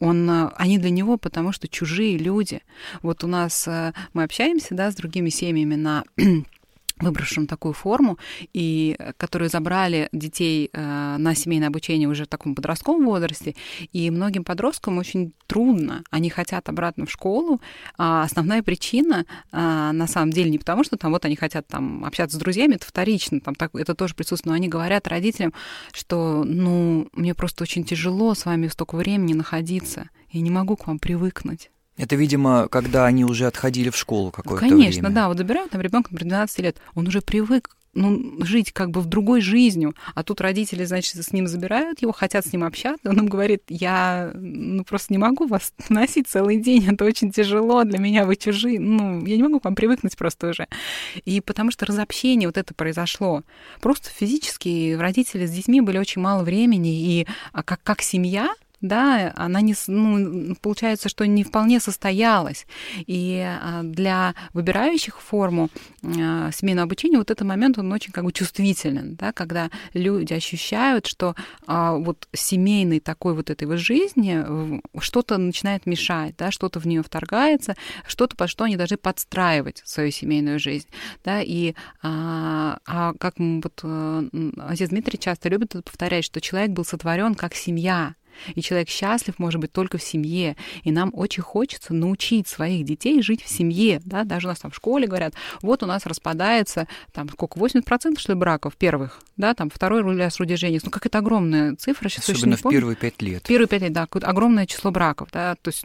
Он, 0.00 0.28
а, 0.30 0.52
они 0.56 0.78
для 0.78 0.90
него 0.90 1.16
потому 1.16 1.52
что 1.52 1.68
чужие 1.68 2.18
люди. 2.18 2.62
Вот 3.02 3.24
у 3.24 3.26
нас 3.26 3.66
э, 3.66 3.92
мы 4.12 4.22
общаемся 4.24 4.74
да, 4.74 4.90
с 4.90 4.94
другими 4.94 5.28
семьями 5.28 5.74
на 5.74 6.04
выбравшим 7.00 7.46
такую 7.46 7.74
форму, 7.74 8.18
и 8.52 8.96
э, 8.98 9.12
которые 9.16 9.48
забрали 9.48 10.08
детей 10.12 10.70
э, 10.72 11.16
на 11.18 11.34
семейное 11.34 11.68
обучение 11.68 12.08
уже 12.08 12.24
в 12.24 12.28
таком 12.28 12.54
подростковом 12.54 13.04
возрасте. 13.04 13.54
И 13.92 14.10
многим 14.10 14.44
подросткам 14.44 14.98
очень 14.98 15.32
трудно. 15.46 16.04
Они 16.10 16.30
хотят 16.30 16.68
обратно 16.68 17.06
в 17.06 17.10
школу. 17.10 17.60
А 17.96 18.22
основная 18.22 18.62
причина, 18.62 19.24
а, 19.50 19.92
на 19.92 20.06
самом 20.06 20.32
деле, 20.32 20.50
не 20.50 20.58
потому, 20.58 20.84
что 20.84 20.96
там 20.96 21.12
вот 21.12 21.24
они 21.24 21.36
хотят 21.36 21.66
там 21.66 22.04
общаться 22.04 22.36
с 22.36 22.40
друзьями, 22.40 22.74
это 22.74 22.86
вторично, 22.86 23.40
там 23.40 23.54
так, 23.54 23.74
это 23.74 23.94
тоже 23.94 24.14
присутствует, 24.14 24.46
но 24.46 24.52
они 24.52 24.68
говорят 24.68 25.08
родителям, 25.08 25.52
что, 25.92 26.44
ну, 26.44 27.08
мне 27.12 27.34
просто 27.34 27.64
очень 27.64 27.84
тяжело 27.84 28.34
с 28.34 28.44
вами 28.44 28.68
столько 28.68 28.96
времени 28.96 29.34
находиться, 29.34 30.10
я 30.30 30.40
не 30.40 30.50
могу 30.50 30.76
к 30.76 30.86
вам 30.86 30.98
привыкнуть. 30.98 31.70
Это, 31.98 32.16
видимо, 32.16 32.68
когда 32.68 33.06
они 33.06 33.24
уже 33.24 33.46
отходили 33.46 33.90
в 33.90 33.96
школу 33.96 34.30
какое-то 34.30 34.66
Конечно, 34.66 35.02
время. 35.02 35.14
Да. 35.14 35.28
Вот 35.28 35.36
забирают 35.36 35.72
там 35.72 35.80
ребенка, 35.80 36.10
12 36.12 36.58
лет, 36.60 36.76
он 36.94 37.08
уже 37.08 37.20
привык 37.20 37.76
ну, 37.94 38.44
жить 38.44 38.72
как 38.72 38.90
бы 38.90 39.00
в 39.00 39.06
другой 39.06 39.40
жизнью. 39.40 39.94
А 40.14 40.22
тут 40.22 40.40
родители, 40.40 40.84
значит, 40.84 41.16
с 41.22 41.32
ним 41.32 41.46
забирают 41.46 42.00
его, 42.00 42.12
хотят 42.12 42.46
с 42.46 42.52
ним 42.52 42.64
общаться. 42.64 43.08
Он 43.08 43.18
им 43.18 43.26
говорит, 43.26 43.62
я 43.68 44.30
ну, 44.34 44.84
просто 44.84 45.12
не 45.12 45.18
могу 45.18 45.46
вас 45.46 45.72
носить 45.88 46.28
целый 46.28 46.58
день, 46.58 46.86
это 46.92 47.04
очень 47.04 47.32
тяжело 47.32 47.84
для 47.84 47.98
меня, 47.98 48.24
вы 48.24 48.36
чужие. 48.36 48.78
Ну, 48.78 49.24
я 49.26 49.36
не 49.36 49.42
могу 49.42 49.60
к 49.60 49.64
вам 49.64 49.74
привыкнуть 49.74 50.16
просто 50.16 50.50
уже. 50.50 50.68
И 51.24 51.40
потому 51.40 51.70
что 51.70 51.86
разобщение 51.86 52.48
вот 52.48 52.56
это 52.56 52.74
произошло. 52.74 53.42
Просто 53.80 54.10
физически 54.10 54.94
родители 54.98 55.46
с 55.46 55.50
детьми 55.50 55.80
были 55.80 55.98
очень 55.98 56.22
мало 56.22 56.44
времени, 56.44 57.02
и 57.02 57.26
а 57.52 57.62
как, 57.62 57.82
как 57.82 58.02
семья 58.02 58.54
да, 58.80 59.32
она 59.36 59.60
не, 59.60 59.74
ну, 59.88 60.54
получается, 60.60 61.08
что 61.08 61.26
не 61.26 61.44
вполне 61.44 61.80
состоялась. 61.80 62.66
И 63.06 63.44
а, 63.44 63.82
для 63.82 64.34
выбирающих 64.52 65.20
форму 65.20 65.68
а, 66.02 66.50
семейного 66.52 66.84
обучения 66.84 67.18
вот 67.18 67.30
этот 67.30 67.46
момент, 67.46 67.78
он 67.78 67.92
очень 67.92 68.12
как 68.12 68.24
бы 68.24 68.32
чувствителен, 68.32 69.16
да, 69.16 69.32
когда 69.32 69.70
люди 69.94 70.32
ощущают, 70.32 71.06
что 71.06 71.34
а, 71.66 71.94
вот 71.94 72.28
семейной 72.32 73.00
такой 73.00 73.34
вот 73.34 73.50
этой 73.50 73.66
вот 73.66 73.78
жизни 73.78 74.80
что-то 75.00 75.38
начинает 75.38 75.86
мешать, 75.86 76.34
да, 76.36 76.50
что-то 76.50 76.80
в 76.80 76.86
нее 76.86 77.02
вторгается, 77.02 77.74
что-то, 78.06 78.36
под 78.36 78.48
что 78.50 78.64
они 78.64 78.76
должны 78.76 78.96
подстраивать 78.96 79.82
свою 79.84 80.10
семейную 80.10 80.58
жизнь, 80.58 80.88
да, 81.24 81.40
и 81.42 81.74
а, 82.02 82.78
а 82.86 83.12
как 83.18 83.34
вот 83.38 83.80
э, 83.82 84.28
отец 84.58 84.90
Дмитрий 84.90 85.18
часто 85.18 85.48
любит 85.48 85.72
повторять, 85.84 86.24
что 86.24 86.40
человек 86.40 86.70
был 86.70 86.84
сотворен 86.84 87.34
как 87.34 87.54
семья, 87.54 88.14
и 88.54 88.62
человек 88.62 88.88
счастлив, 88.88 89.38
может 89.38 89.60
быть, 89.60 89.72
только 89.72 89.98
в 89.98 90.02
семье. 90.02 90.56
И 90.84 90.90
нам 90.90 91.10
очень 91.14 91.42
хочется 91.42 91.94
научить 91.94 92.48
своих 92.48 92.84
детей 92.84 93.22
жить 93.22 93.42
в 93.42 93.48
семье. 93.48 94.00
Да? 94.04 94.24
Даже 94.24 94.46
у 94.46 94.50
нас 94.50 94.60
там 94.60 94.70
в 94.70 94.76
школе 94.76 95.06
говорят, 95.06 95.34
вот 95.62 95.82
у 95.82 95.86
нас 95.86 96.06
распадается, 96.06 96.88
там, 97.12 97.28
сколько, 97.28 97.58
80% 97.58 98.18
что 98.18 98.32
ли 98.32 98.38
браков 98.38 98.76
первых, 98.76 99.20
да, 99.36 99.54
там, 99.54 99.70
второй 99.70 100.00
руля 100.02 100.30
с 100.30 100.38
женись. 100.38 100.84
Ну, 100.84 100.90
как 100.90 101.06
это 101.06 101.18
огромная 101.18 101.76
цифра. 101.76 102.08
Сейчас 102.08 102.28
Особенно 102.28 102.56
в 102.56 102.62
первые 102.62 102.96
пять 102.96 103.20
лет. 103.22 103.42
Первые 103.44 103.68
пять 103.68 103.82
лет, 103.82 103.92
да, 103.92 104.08
огромное 104.22 104.66
число 104.66 104.90
браков, 104.90 105.28
да, 105.32 105.56
то 105.56 105.68
есть 105.68 105.84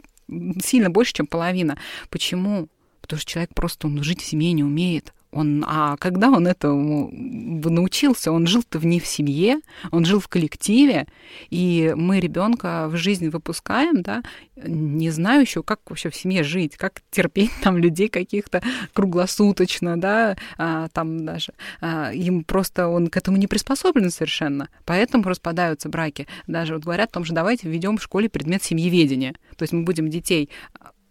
сильно 0.62 0.90
больше, 0.90 1.12
чем 1.12 1.26
половина. 1.26 1.78
Почему? 2.10 2.68
Потому 3.00 3.20
что 3.20 3.30
человек 3.30 3.50
просто 3.54 3.86
он 3.86 4.02
жить 4.02 4.22
в 4.22 4.24
семье 4.24 4.52
не 4.52 4.64
умеет. 4.64 5.12
Он, 5.34 5.64
а 5.66 5.96
когда 5.96 6.30
он 6.30 6.46
этому 6.46 7.10
научился, 7.12 8.30
он 8.30 8.46
жил-то 8.46 8.78
не 8.78 9.00
в 9.00 9.06
семье, 9.06 9.60
он 9.90 10.04
жил 10.04 10.20
в 10.20 10.28
коллективе, 10.28 11.06
и 11.50 11.92
мы 11.96 12.20
ребенка 12.20 12.86
в 12.88 12.96
жизнь 12.96 13.28
выпускаем, 13.30 14.02
да, 14.02 14.22
не 14.56 15.10
знаю 15.10 15.40
еще, 15.40 15.64
как 15.64 15.80
вообще 15.88 16.10
в 16.10 16.14
семье 16.14 16.44
жить, 16.44 16.76
как 16.76 17.02
терпеть 17.10 17.50
там 17.62 17.76
людей 17.76 18.08
каких-то 18.08 18.62
круглосуточно, 18.92 20.00
да, 20.00 20.36
а, 20.56 20.88
там 20.88 21.26
даже 21.26 21.52
а, 21.80 22.12
им 22.12 22.44
просто 22.44 22.86
он 22.86 23.08
к 23.08 23.16
этому 23.16 23.36
не 23.36 23.48
приспособлен 23.48 24.10
совершенно, 24.10 24.68
поэтому 24.84 25.24
распадаются 25.24 25.88
браки. 25.88 26.28
Даже 26.46 26.74
вот 26.74 26.84
говорят 26.84 27.10
о 27.10 27.14
том 27.14 27.24
же, 27.24 27.32
давайте 27.32 27.68
введем 27.68 27.98
в 27.98 28.02
школе 28.02 28.28
предмет 28.28 28.62
семьеведения, 28.62 29.32
то 29.56 29.64
есть 29.64 29.72
мы 29.72 29.82
будем 29.82 30.08
детей 30.10 30.48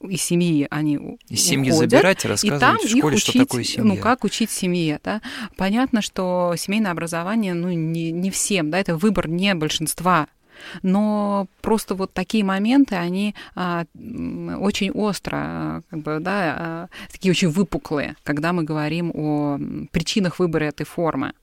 из 0.08 0.22
семьи 0.22 0.68
они 0.70 1.18
из 1.30 1.42
семьи 1.42 1.72
забирать 1.72 2.26
и 2.26 2.28
рассказывать 2.28 2.62
и 2.62 2.66
там 2.66 2.78
в 2.78 2.88
школе, 2.88 2.98
их 2.98 3.06
учить, 3.06 3.30
что 3.30 3.40
такое 3.40 3.64
семья. 3.64 3.94
Ну, 3.94 3.98
как 3.98 4.24
учить 4.24 4.52
семье, 4.52 5.00
да. 5.04 5.22
Понятно, 5.58 6.02
что 6.02 6.54
семейное 6.58 6.92
образование, 6.92 7.54
ну, 7.54 7.72
не, 7.72 8.12
не 8.12 8.32
всем, 8.32 8.72
да, 8.72 8.80
это 8.80 8.96
выбор 8.96 9.28
не 9.28 9.54
большинства 9.56 10.28
но 10.82 11.48
просто 11.62 11.96
вот 11.96 12.14
такие 12.14 12.44
моменты, 12.44 12.96
они 12.96 13.36
а, 13.56 13.86
очень 13.96 14.92
остро, 14.92 15.84
как 15.90 16.00
бы, 16.00 16.20
да, 16.20 16.56
а, 16.58 16.88
такие 17.12 17.32
очень 17.32 17.50
выпуклые, 17.50 18.16
когда 18.24 18.54
мы 18.54 18.64
говорим 18.64 19.12
о 19.14 19.60
причинах 19.92 20.40
выбора 20.40 20.66
этой 20.66 20.86
формы. 20.86 21.34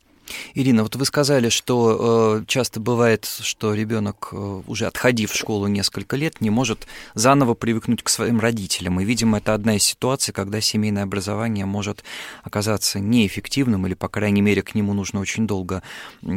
Ирина, 0.55 0.83
вот 0.83 0.97
вы 0.97 1.05
сказали, 1.05 1.49
что 1.49 2.41
э, 2.41 2.45
часто 2.47 2.81
бывает, 2.81 3.25
что 3.25 3.75
ребенок, 3.75 4.29
э, 4.33 4.63
уже 4.67 4.87
отходив 4.87 5.33
в 5.33 5.37
школу 5.37 5.67
несколько 5.67 6.17
лет, 6.17 6.41
не 6.41 6.51
может 6.51 6.87
заново 7.15 7.55
привыкнуть 7.55 8.03
к 8.03 8.09
своим 8.09 8.41
родителям. 8.41 9.01
И, 9.01 9.05
видимо, 9.05 9.39
это 9.39 9.55
одна 9.55 9.77
из 9.77 9.83
ситуаций, 9.83 10.33
когда 10.33 10.61
семейное 10.61 11.05
образование 11.05 11.67
может 11.67 12.05
оказаться 12.43 13.01
неэффективным, 13.01 13.87
или, 13.87 13.95
по 13.95 14.09
крайней 14.09 14.43
мере, 14.43 14.63
к 14.63 14.75
нему 14.75 14.93
нужно 14.93 15.21
очень 15.21 15.47
долго 15.47 15.83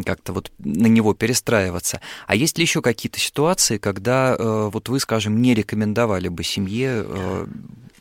как-то 0.05 0.33
вот 0.33 0.51
на 0.59 0.87
него 0.87 1.13
перестраиваться. 1.13 2.01
А 2.27 2.35
есть 2.35 2.57
ли 2.57 2.63
еще 2.63 2.81
какие-то 2.81 3.19
ситуации, 3.19 3.77
когда 3.77 4.35
э, 4.37 4.69
вот 4.71 4.89
вы, 4.89 4.99
скажем, 4.99 5.41
не 5.41 5.53
рекомендовали 5.53 6.27
бы 6.27 6.43
семье 6.43 7.05
э, 7.05 7.47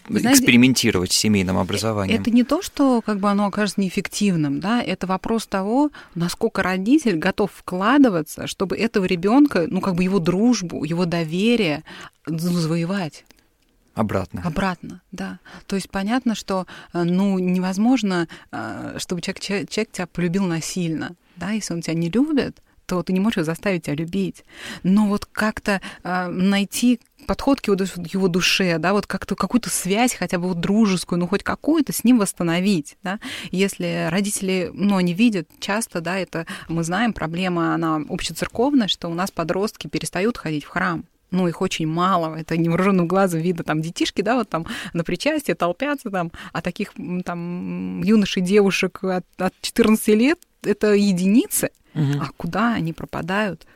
знаете, 0.09 0.41
экспериментировать 0.41 1.13
с 1.13 1.17
семейным 1.17 1.59
образованием. 1.59 2.21
Это 2.21 2.31
не 2.31 2.45
то, 2.45 2.63
что 2.63 3.03
как 3.03 3.19
бы 3.19 3.31
оно 3.31 3.47
окажется 3.47 3.81
неэффективным, 3.81 4.61
да, 4.61 4.83
это 4.83 5.07
вопрос 5.07 5.47
того, 5.47 5.91
насколько 6.15 6.63
родитель 6.63 7.17
готов 7.17 7.53
вкладываться, 7.53 8.47
чтобы 8.47 8.77
этого 8.77 9.05
ребенка, 9.05 9.67
ну 9.69 9.81
как 9.81 9.95
бы 9.95 10.05
его 10.05 10.19
дружбу, 10.19 10.85
его 10.85 11.05
доверие 11.05 11.85
завоевать. 12.27 13.25
Обратно. 13.95 14.43
Обратно, 14.45 15.03
да. 15.13 15.39
То 15.67 15.77
есть 15.77 15.91
понятно, 15.91 16.35
что 16.35 16.67
э, 16.95 17.03
ну, 17.03 17.39
невозможно, 17.39 18.27
э, 18.51 18.97
чтобы 18.99 19.21
человек, 19.21 19.41
человек 19.69 19.93
тебя 19.93 20.07
полюбил 20.07 20.45
насильно. 20.45 21.15
Да, 21.37 21.51
если 21.51 21.75
он 21.75 21.83
тебя 21.83 21.95
не 21.95 22.09
любит, 22.09 22.63
то 22.93 23.03
ты 23.03 23.15
не 23.15 23.21
можешь 23.21 23.47
заставить 23.47 23.85
тебя 23.85 23.95
любить. 23.95 24.45
Но 24.83 25.07
вот 25.07 25.25
как-то 25.25 25.81
э, 26.05 26.27
найти 26.29 27.01
подход 27.27 27.63
к 27.63 27.67
его, 27.69 27.77
его 28.13 28.29
душе, 28.29 28.77
да, 28.77 28.93
вот 28.93 29.07
как-то 29.07 29.35
какую-то 29.35 29.71
связь, 29.71 30.13
хотя 30.13 30.37
бы 30.39 30.49
вот 30.49 30.61
дружескую, 30.61 31.19
ну 31.19 31.27
хоть 31.27 31.43
какую-то 31.43 31.95
с 31.95 32.05
ним 32.05 32.19
восстановить, 32.19 32.99
да. 33.03 33.19
Если 33.51 34.09
родители, 34.11 34.71
ну, 34.75 34.97
они 34.97 35.15
видят 35.15 35.49
часто, 35.59 36.03
да, 36.03 36.19
это 36.19 36.47
мы 36.69 36.85
знаем, 36.85 37.15
проблема, 37.15 37.75
она 37.75 37.97
общецерковная, 38.11 38.89
что 38.89 39.09
у 39.09 39.15
нас 39.15 39.31
подростки 39.31 39.87
перестают 39.87 40.37
ходить 40.37 40.65
в 40.65 40.69
храм 40.69 41.05
ну, 41.31 41.49
их 41.49 41.63
очень 41.63 41.87
мало, 41.87 42.37
это 42.37 42.59
невооруженным 42.59 43.09
глазом 43.09 43.41
видно, 43.41 43.65
там 43.65 43.81
детишки, 43.81 44.21
да, 44.21 44.35
вот 44.35 44.51
там 44.51 44.67
на 44.93 45.03
причастие 45.03 45.55
толпятся 45.55 46.11
там, 46.11 46.31
а 46.53 46.61
таких 46.61 46.93
там 47.25 48.03
юношей, 48.03 48.43
девушек 48.43 49.03
от, 49.03 49.25
от 49.39 49.55
14 49.63 50.09
лет 50.09 50.39
это 50.63 50.93
единицы, 50.93 51.71
а 51.95 52.29
куда 52.37 52.75
они 52.75 52.93
пропадают? 52.93 53.67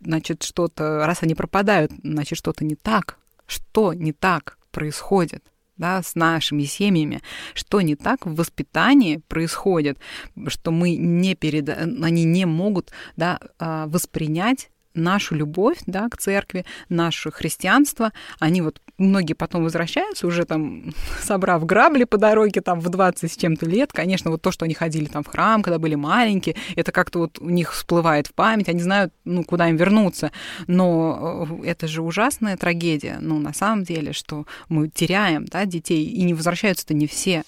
Значит, 0.00 0.42
что-то, 0.42 1.06
раз 1.06 1.22
они 1.22 1.34
пропадают, 1.34 1.92
значит, 2.02 2.38
что-то 2.38 2.64
не 2.64 2.74
так. 2.74 3.18
Что 3.46 3.92
не 3.92 4.12
так 4.12 4.58
происходит? 4.70 5.44
да, 5.76 6.02
с 6.02 6.14
нашими 6.14 6.62
семьями, 6.62 7.22
что 7.54 7.80
не 7.80 7.96
так 7.96 8.24
в 8.24 8.34
воспитании 8.36 9.16
происходит, 9.26 9.98
что 10.46 10.70
мы 10.70 10.94
не 10.96 11.34
перед, 11.34 11.68
они 11.68 12.24
не 12.24 12.46
могут 12.46 12.92
да, 13.16 13.40
а, 13.58 13.88
воспринять 13.88 14.70
нашу 14.94 15.34
любовь 15.34 15.78
да, 15.86 16.08
к 16.08 16.16
церкви, 16.16 16.64
наше 16.88 17.30
христианство, 17.30 18.12
они 18.38 18.60
вот 18.60 18.80
многие 18.98 19.34
потом 19.34 19.64
возвращаются, 19.64 20.26
уже 20.26 20.44
там 20.44 20.92
собрав 21.22 21.64
грабли 21.64 22.04
по 22.04 22.18
дороге 22.18 22.60
там 22.60 22.80
в 22.80 22.88
20 22.88 23.30
с 23.30 23.36
чем-то 23.36 23.66
лет. 23.66 23.92
Конечно, 23.92 24.30
вот 24.30 24.42
то, 24.42 24.50
что 24.50 24.64
они 24.64 24.74
ходили 24.74 25.06
там 25.06 25.24
в 25.24 25.28
храм, 25.28 25.62
когда 25.62 25.78
были 25.78 25.94
маленькие, 25.94 26.56
это 26.76 26.92
как-то 26.92 27.20
вот 27.20 27.38
у 27.38 27.48
них 27.48 27.72
всплывает 27.72 28.26
в 28.26 28.34
память, 28.34 28.68
они 28.68 28.80
знают, 28.80 29.12
ну, 29.24 29.44
куда 29.44 29.68
им 29.68 29.76
вернуться. 29.76 30.32
Но 30.66 31.46
э, 31.62 31.66
это 31.68 31.86
же 31.86 32.02
ужасная 32.02 32.56
трагедия, 32.56 33.18
ну, 33.20 33.38
на 33.38 33.52
самом 33.52 33.84
деле, 33.84 34.12
что 34.12 34.46
мы 34.68 34.88
теряем, 34.88 35.44
да, 35.46 35.64
детей, 35.64 36.04
и 36.04 36.22
не 36.22 36.34
возвращаются-то 36.34 36.94
не 36.94 37.06
все. 37.06 37.42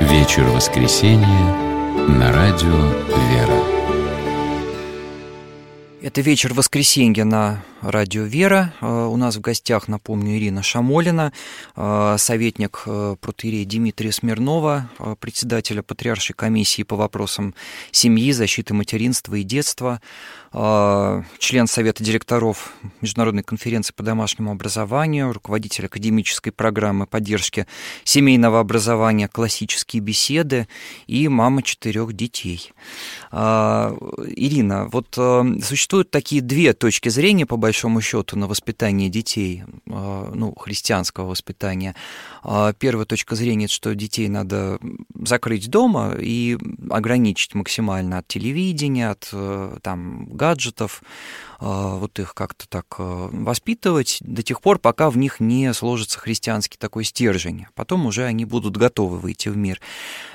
Вечер 0.00 0.44
воскресенья 0.44 1.54
на 2.08 2.32
радио 2.32 2.74
«Вера». 3.30 3.77
Это 6.00 6.20
вечер 6.20 6.54
воскресенья 6.54 7.24
на 7.24 7.64
радио 7.80 8.22
«Вера». 8.22 8.72
Э, 8.80 9.06
у 9.06 9.16
нас 9.16 9.34
в 9.34 9.40
гостях, 9.40 9.88
напомню, 9.88 10.36
Ирина 10.36 10.62
Шамолина, 10.62 11.32
э, 11.74 12.14
советник 12.18 12.84
э, 12.86 13.16
протеерея 13.20 13.66
Дмитрия 13.66 14.12
Смирнова, 14.12 14.88
председателя 15.18 15.82
Патриаршей 15.82 16.36
комиссии 16.36 16.84
по 16.84 16.94
вопросам 16.94 17.52
семьи, 17.90 18.30
защиты 18.30 18.74
материнства 18.74 19.34
и 19.34 19.42
детства, 19.42 20.00
член 20.50 21.66
Совета 21.66 22.02
директоров 22.02 22.72
Международной 23.00 23.42
конференции 23.42 23.92
по 23.92 24.02
домашнему 24.02 24.50
образованию, 24.50 25.32
руководитель 25.32 25.86
академической 25.86 26.50
программы 26.50 27.06
поддержки 27.06 27.66
семейного 28.04 28.60
образования 28.60 29.28
«Классические 29.28 30.00
беседы» 30.00 30.68
и 31.06 31.28
мама 31.28 31.62
четырех 31.62 32.12
детей. 32.12 32.72
Ирина, 33.30 34.88
вот 34.90 35.18
существуют 35.62 36.10
такие 36.10 36.40
две 36.40 36.72
точки 36.72 37.08
зрения 37.08 37.46
по 37.46 37.56
большому 37.56 38.00
счету 38.00 38.38
на 38.38 38.46
воспитание 38.46 39.08
детей, 39.08 39.64
а, 39.88 40.30
ну, 40.34 40.54
христианского 40.54 41.26
воспитания. 41.26 41.94
А, 42.42 42.72
первая 42.72 43.06
точка 43.06 43.34
зрения, 43.34 43.68
что 43.68 43.94
детей 43.94 44.28
надо 44.28 44.78
закрыть 45.14 45.68
дома 45.68 46.14
и 46.18 46.58
ограничить 46.90 47.54
максимально 47.54 48.18
от 48.18 48.28
телевидения, 48.28 49.10
от 49.10 49.28
э, 49.32 49.78
там, 49.82 50.26
гаджетов, 50.38 51.02
вот 51.60 52.18
их 52.20 52.34
как-то 52.34 52.68
так 52.68 52.86
э, 52.98 53.28
воспитывать 53.32 54.18
до 54.20 54.42
тех 54.42 54.60
пор, 54.60 54.78
пока 54.78 55.10
в 55.10 55.18
них 55.18 55.40
не 55.40 55.74
сложится 55.74 56.18
христианский 56.18 56.78
такой 56.78 57.02
стержень. 57.02 57.66
Потом 57.74 58.06
уже 58.06 58.24
они 58.24 58.44
будут 58.44 58.76
готовы 58.76 59.18
выйти 59.18 59.48
в 59.48 59.56
мир. 59.56 59.80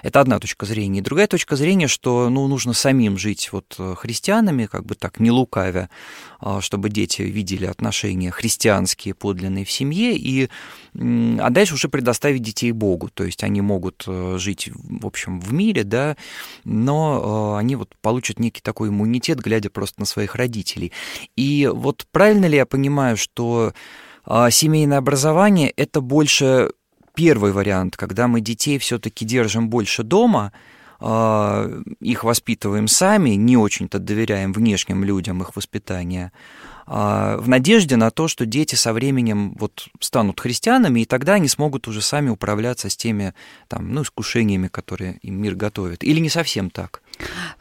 Это 0.02 0.20
одна 0.20 0.40
точка 0.40 0.66
зрения. 0.66 1.00
И 1.00 1.02
другая 1.04 1.28
точка 1.28 1.56
зрения, 1.56 1.88
что 1.88 2.30
ну, 2.30 2.48
нужно 2.48 2.74
самим 2.74 3.18
жить 3.18 3.54
вот 3.54 3.76
э, 3.80 3.96
христианами, 3.98 4.66
как 4.66 4.86
бы 4.86 4.96
так 4.96 5.20
не 5.22 5.32
лукавя, 5.32 5.90
а, 6.42 6.60
чтобы 6.60 6.90
дети 6.90 7.22
видели 7.22 7.66
отношения 7.66 8.30
христианские, 8.30 9.14
подлинные 9.14 9.64
в 9.64 9.72
семье, 9.72 10.18
и, 10.18 10.50
а 10.94 11.50
дальше 11.50 11.76
уже 11.76 11.88
предоставить 11.88 12.42
детей 12.42 12.74
Богу. 12.74 13.10
То 13.10 13.24
есть 13.24 13.44
они 13.46 13.62
могут 13.62 14.04
э, 14.08 14.36
жить, 14.38 14.70
в 14.74 15.06
общем, 15.06 15.40
в 15.40 15.54
мире, 15.54 15.86
да, 15.86 16.18
но 16.66 17.56
они 17.56 17.78
вот 17.78 17.96
получат 18.02 18.40
некий 18.40 18.62
такой 18.62 18.90
иммунитет, 18.90 19.40
глядя 19.40 19.70
просто 19.70 20.02
на 20.02 20.06
своих 20.06 20.36
родителей. 20.36 20.92
И 21.36 21.70
вот 21.72 22.06
правильно 22.12 22.46
ли 22.46 22.58
я 22.58 22.66
понимаю, 22.66 23.18
что 23.18 23.74
а, 24.26 24.50
семейное 24.50 24.98
образование 24.98 25.70
это 25.70 26.02
больше 26.02 26.72
первый 27.16 27.52
вариант, 27.52 27.98
когда 27.98 28.28
мы 28.28 28.42
детей 28.42 28.78
все-таки 28.80 29.26
держим 29.26 29.70
больше 29.70 30.04
дома, 30.04 30.52
а, 31.00 31.70
их 32.00 32.24
воспитываем 32.24 32.88
сами, 32.88 33.32
не 33.32 33.58
очень-то 33.58 34.00
доверяем 34.00 34.54
внешним 34.54 35.04
людям 35.04 35.42
их 35.42 35.56
воспитания, 35.56 36.32
а, 36.86 37.38
в 37.38 37.48
надежде 37.48 37.96
на 37.96 38.12
то, 38.12 38.28
что 38.28 38.46
дети 38.46 38.76
со 38.76 38.94
временем 38.94 39.54
вот 39.60 39.88
станут 40.00 40.40
христианами, 40.40 41.02
и 41.02 41.06
тогда 41.06 41.34
они 41.34 41.48
смогут 41.48 41.88
уже 41.88 42.02
сами 42.02 42.30
управляться 42.30 42.90
с 42.90 42.98
теми 42.98 43.34
там, 43.68 43.94
ну, 43.94 44.04
искушениями, 44.04 44.68
которые 44.68 45.18
им 45.22 45.42
мир 45.42 45.56
готовит. 45.56 46.04
Или 46.04 46.20
не 46.20 46.30
совсем 46.30 46.70
так? 46.70 47.02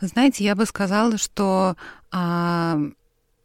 Знаете, 0.00 0.44
я 0.44 0.54
бы 0.54 0.66
сказала, 0.66 1.18
что 1.18 1.76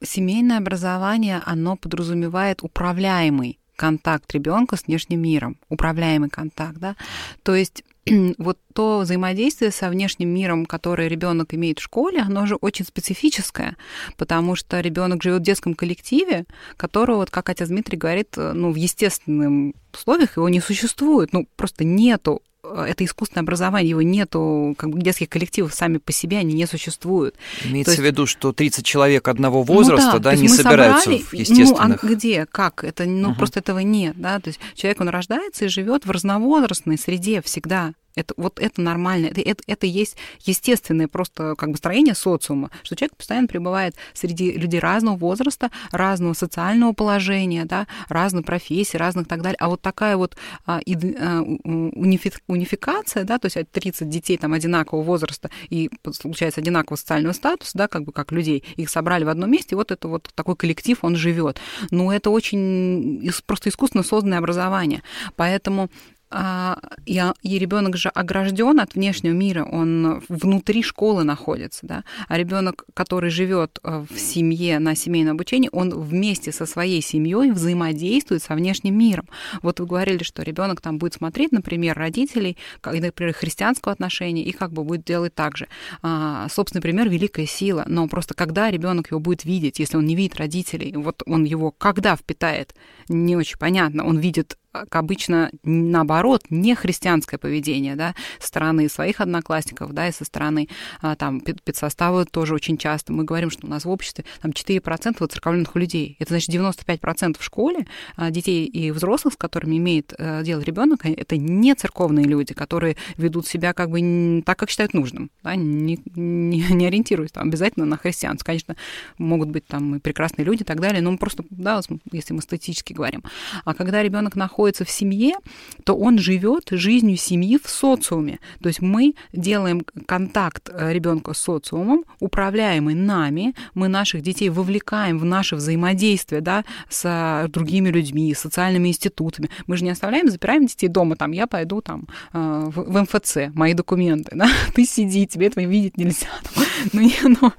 семейное 0.04 0.58
образование, 0.58 1.42
оно 1.46 1.75
подразумевает 1.75 2.63
управляемый 2.63 3.60
контакт 3.75 4.34
ребенка 4.34 4.75
с 4.75 4.88
внешним 4.88 5.22
миром, 5.22 5.58
управляемый 5.70 6.30
контакт, 6.30 6.77
да. 6.77 6.96
То 7.44 7.56
есть 7.56 7.84
вот 8.38 8.58
то 8.74 9.00
взаимодействие 9.00 9.72
со 9.72 9.89
внешним 9.89 10.30
миром, 10.30 10.66
которое 10.66 11.08
ребенок 11.08 11.54
имеет 11.54 11.80
в 11.80 11.84
школе, 11.84 12.20
оно 12.22 12.46
же 12.46 12.56
очень 12.56 12.86
специфическое, 12.86 13.77
потому 14.18 14.56
что 14.56 14.80
ребенок 14.80 15.24
живет 15.24 15.42
в 15.42 15.46
детском 15.46 15.75
коллективе, 15.75 16.46
которого, 16.75 17.18
вот 17.18 17.30
как 17.32 17.50
отец 17.50 17.70
Дмитрий 17.70 17.98
говорит, 17.98 18.36
ну, 18.36 18.72
в 18.72 18.75
естественных 18.75 19.75
условиях 19.94 20.38
его 20.38 20.50
не 20.50 20.60
существует, 20.60 21.32
ну, 21.34 21.48
просто 21.56 21.84
нету 21.84 22.42
Э, 22.47 22.47
это 22.76 23.06
искусственное 23.06 23.44
образование, 23.44 23.90
его 23.90 24.02
нету, 24.02 24.76
как 24.78 24.90
бы 24.90 25.00
детских 25.00 25.30
коллективов 25.30 25.74
сами 25.74 25.98
по 25.98 26.12
себе, 26.12 26.38
они 26.40 26.54
не 26.54 26.66
существуют. 26.66 27.36
Имеется 27.64 27.92
есть, 27.92 28.02
в 28.02 28.06
виду, 28.06 28.26
что 28.26 28.52
30 28.52 28.86
человек 28.86 29.28
одного 29.28 29.64
возраста, 29.64 30.14
ну, 30.14 30.20
да, 30.20 30.32
да 30.32 30.36
не 30.36 30.48
собираются 30.48 31.04
собрали, 31.04 31.24
в 31.24 31.34
естественных... 31.34 32.04
Ну, 32.04 32.10
а 32.10 32.14
где, 32.14 32.46
как? 32.46 32.84
Это, 32.84 33.06
ну, 33.06 33.30
угу. 33.30 33.38
просто 33.38 33.60
этого 33.60 33.80
нет, 33.80 34.16
да, 34.18 34.40
то 34.40 34.50
есть 34.50 34.60
человек, 34.76 35.02
он 35.02 35.10
рождается 35.10 35.66
и 35.66 35.68
живет 35.68 36.06
в 36.06 36.12
разновозрастной 36.12 36.98
среде 36.98 37.42
всегда, 37.42 37.94
это, 38.18 38.34
вот 38.38 38.60
это 38.60 38.82
нормально, 38.82 39.28
это, 39.28 39.42
это, 39.42 39.64
это 39.68 39.86
есть 39.86 40.18
естественное 40.42 41.08
просто 41.08 41.56
как 41.56 41.72
бы 41.72 41.78
строение 41.78 42.16
социума, 42.16 42.72
что 42.84 42.96
человек 42.96 43.16
постоянно 43.16 43.48
пребывает 43.48 43.96
среди 44.14 44.52
людей 44.52 44.80
разного 44.80 45.16
возраста, 45.16 45.72
разного 45.92 46.34
социального 46.34 46.94
положения, 46.94 47.66
да, 47.66 47.88
разной 48.10 48.44
профессии, 48.44 48.98
разных 48.98 49.27
так 49.27 49.42
далее. 49.42 49.58
А 49.60 49.70
вот 49.70 49.82
такая 49.82 50.18
вот 50.18 50.36
а, 50.66 50.80
и, 50.80 50.96
а, 50.96 51.42
унифи, 51.42 52.32
унификация, 52.48 53.24
да, 53.24 53.38
то 53.38 53.46
есть 53.46 53.58
30 53.72 54.10
детей 54.10 54.38
там 54.38 54.53
одинакового 54.53 55.03
возраста 55.03 55.50
и 55.70 55.90
получается 56.01 56.62
одинакового 56.62 56.98
социального 56.98 57.34
статуса, 57.34 57.72
да, 57.75 57.88
как 57.88 58.03
бы 58.03 58.12
как 58.12 58.32
людей, 58.32 58.64
их 58.75 58.90
собрали 58.90 59.24
в 59.24 59.30
одном 59.30 59.51
месте, 59.51 59.75
вот 59.75 59.92
это 59.92 60.08
вот 60.08 60.30
такой 60.34 60.56
коллектив, 60.56 60.98
он 61.01 61.16
живет. 61.16 61.60
Но 61.92 62.12
это 62.12 62.30
очень 62.30 63.32
просто 63.46 63.70
искусственно 63.70 64.03
созданное 64.03 64.40
образование. 64.40 65.03
Поэтому 65.36 65.90
а, 66.29 66.77
и, 67.05 67.24
и 67.42 67.59
ребенок 67.59 67.96
же 67.98 68.09
огражден 68.09 68.79
от 68.79 68.96
внешнего 68.96 69.33
мира, 69.33 69.63
он 69.63 70.22
внутри 70.27 70.83
школы 70.83 71.24
находится, 71.24 71.85
да, 71.85 72.03
а 72.27 72.37
ребенок, 72.37 72.85
который 72.94 73.29
живет 73.29 73.79
э, 73.83 74.05
в 74.09 74.20
семье 74.20 74.79
на 74.79 74.96
семейном 74.96 75.35
обучении, 75.35 75.70
он 75.72 75.90
вместе 75.90 76.51
со 76.51 76.66
своей 76.66 77.01
семьей 77.01 77.51
взаимодействует 77.51 78.44
со 78.44 78.55
внешним 78.55 78.98
миром. 78.98 79.27
Вот 79.61 79.79
вы 79.79 79.85
говорили, 79.85 80.24
что 80.24 80.44
ребенок 80.44 80.81
там 80.81 80.98
будет 80.98 81.13
смотреть, 81.13 81.51
например, 81.51 81.98
родителей, 81.98 82.57
например, 82.83 83.33
христианского 83.33 83.94
отношения, 83.94 84.44
и 84.44 84.51
как 84.51 84.74
бы 84.74 84.83
будет 84.83 85.05
делать 85.05 85.33
так 85.33 85.57
же. 85.57 85.68
А, 86.01 86.50
собственный 86.50 86.81
пример 86.81 87.09
великая 87.09 87.46
сила, 87.46 87.85
но 87.87 88.07
просто 88.07 88.33
когда 88.33 88.70
ребенок 88.70 89.11
его 89.11 89.20
будет 89.20 89.46
видеть, 89.46 89.79
если 89.79 89.98
он 89.98 90.05
не 90.05 90.16
видит 90.16 90.35
родителей, 90.35 90.94
вот 90.96 91.24
он 91.25 91.46
его 91.46 91.72
когда 91.72 92.16
впитает, 92.16 92.75
не 93.07 93.35
очень 93.35 93.57
понятно, 93.57 94.05
он 94.05 94.18
видит 94.18 94.57
обычно 94.74 95.51
наоборот 95.64 96.44
не 96.50 96.75
христианское 96.75 97.38
поведение, 97.38 97.96
да, 97.96 98.16
со 98.40 98.48
стороны 98.48 98.90
своих 98.90 99.22
одноклассников, 99.22 99.94
да, 99.94 100.08
и 100.08 100.12
со 100.12 100.25
стороны 100.25 100.68
а, 101.01 101.16
там 101.16 101.42
педсостава 101.42 102.25
тоже 102.25 102.53
очень 102.53 102.77
часто. 102.77 103.14
Мы 103.14 103.24
говорим, 103.24 103.50
что 103.50 103.68
у 103.68 103.70
нас 103.70 103.86
в 103.86 103.90
обществе 103.90 104.25
там 104.42 104.51
4% 104.51 105.16
воцерковленных 105.20 105.75
людей. 105.75 106.16
Это 106.20 106.32
значит 106.32 106.50
95% 106.50 107.40
в 107.40 107.44
школе 107.44 107.88
а, 108.16 108.30
детей 108.32 108.66
и 108.66 108.92
взрослых, 108.92 109.34
с 109.34 109.38
которыми 109.38 109.77
имеет 109.77 110.14
а, 110.18 110.44
дело 110.44 110.62
ребенок, 110.62 111.06
это 111.06 111.38
не 111.38 111.74
церковные 111.75 112.25
люди, 112.25 112.53
которые 112.53 112.98
ведут 113.18 113.48
себя 113.48 113.74
как 113.74 113.90
бы 113.90 114.44
так, 114.46 114.58
как 114.60 114.70
считают 114.70 114.94
нужным, 114.94 115.32
да, 115.44 115.56
не, 115.56 116.00
не, 116.16 116.64
не 116.70 116.88
ориентируясь 116.88 117.32
там 117.32 117.48
обязательно 117.48 117.86
на 117.86 117.98
христианство. 117.98 118.46
Конечно, 118.46 118.75
могут 119.18 119.50
быть 119.50 119.66
там 119.66 119.96
и 119.96 120.00
прекрасные 120.00 120.46
люди 120.46 120.62
и 120.62 120.66
так 120.66 120.80
далее, 120.80 121.01
но 121.01 121.12
мы 121.12 121.18
просто, 121.18 121.44
да, 121.50 121.82
если 122.12 122.34
мы 122.34 122.42
статически 122.42 122.94
говорим. 122.94 123.24
А 123.66 123.74
когда 123.74 124.01
ребенок 124.01 124.36
находится 124.36 124.56
находится 124.57 124.85
в 124.85 124.89
семье, 124.89 125.35
то 125.83 125.93
он 125.93 126.17
живет 126.17 126.70
жизнью 126.72 127.15
семьи 127.15 127.59
в 127.63 127.70
социуме. 127.70 128.39
То 128.61 128.70
есть 128.70 128.81
мы 128.81 129.13
делаем 129.31 129.85
контакт 130.07 130.70
э, 130.74 130.93
ребенка 130.93 131.33
с 131.33 131.37
социумом, 131.37 132.05
управляемый 132.20 132.96
нами, 132.96 133.53
мы 133.75 133.87
наших 133.87 134.24
детей 134.24 134.50
вовлекаем 134.50 135.20
в 135.20 135.25
наше 135.25 135.55
взаимодействие 135.55 136.41
да, 136.41 136.65
с 136.89 137.48
другими 137.50 137.89
людьми, 137.89 138.33
с 138.33 138.39
социальными 138.39 138.87
институтами. 138.87 139.50
Мы 139.67 139.77
же 139.77 139.83
не 139.83 139.91
оставляем, 139.91 140.29
запираем 140.29 140.65
детей 140.65 140.87
дома, 140.87 141.15
там, 141.15 141.33
я 141.33 141.46
пойду 141.46 141.81
там 141.81 142.07
э, 142.33 142.70
в, 142.74 143.01
МФЦ, 143.01 143.53
мои 143.53 143.75
документы, 143.75 144.31
да? 144.35 144.50
ты 144.74 144.85
сиди, 144.85 145.27
тебе 145.27 145.48
этого 145.48 145.65
видеть 145.65 145.98
нельзя. 145.98 146.27
Ну, 146.93 147.01
не, 147.01 147.13
ну, 147.24 147.51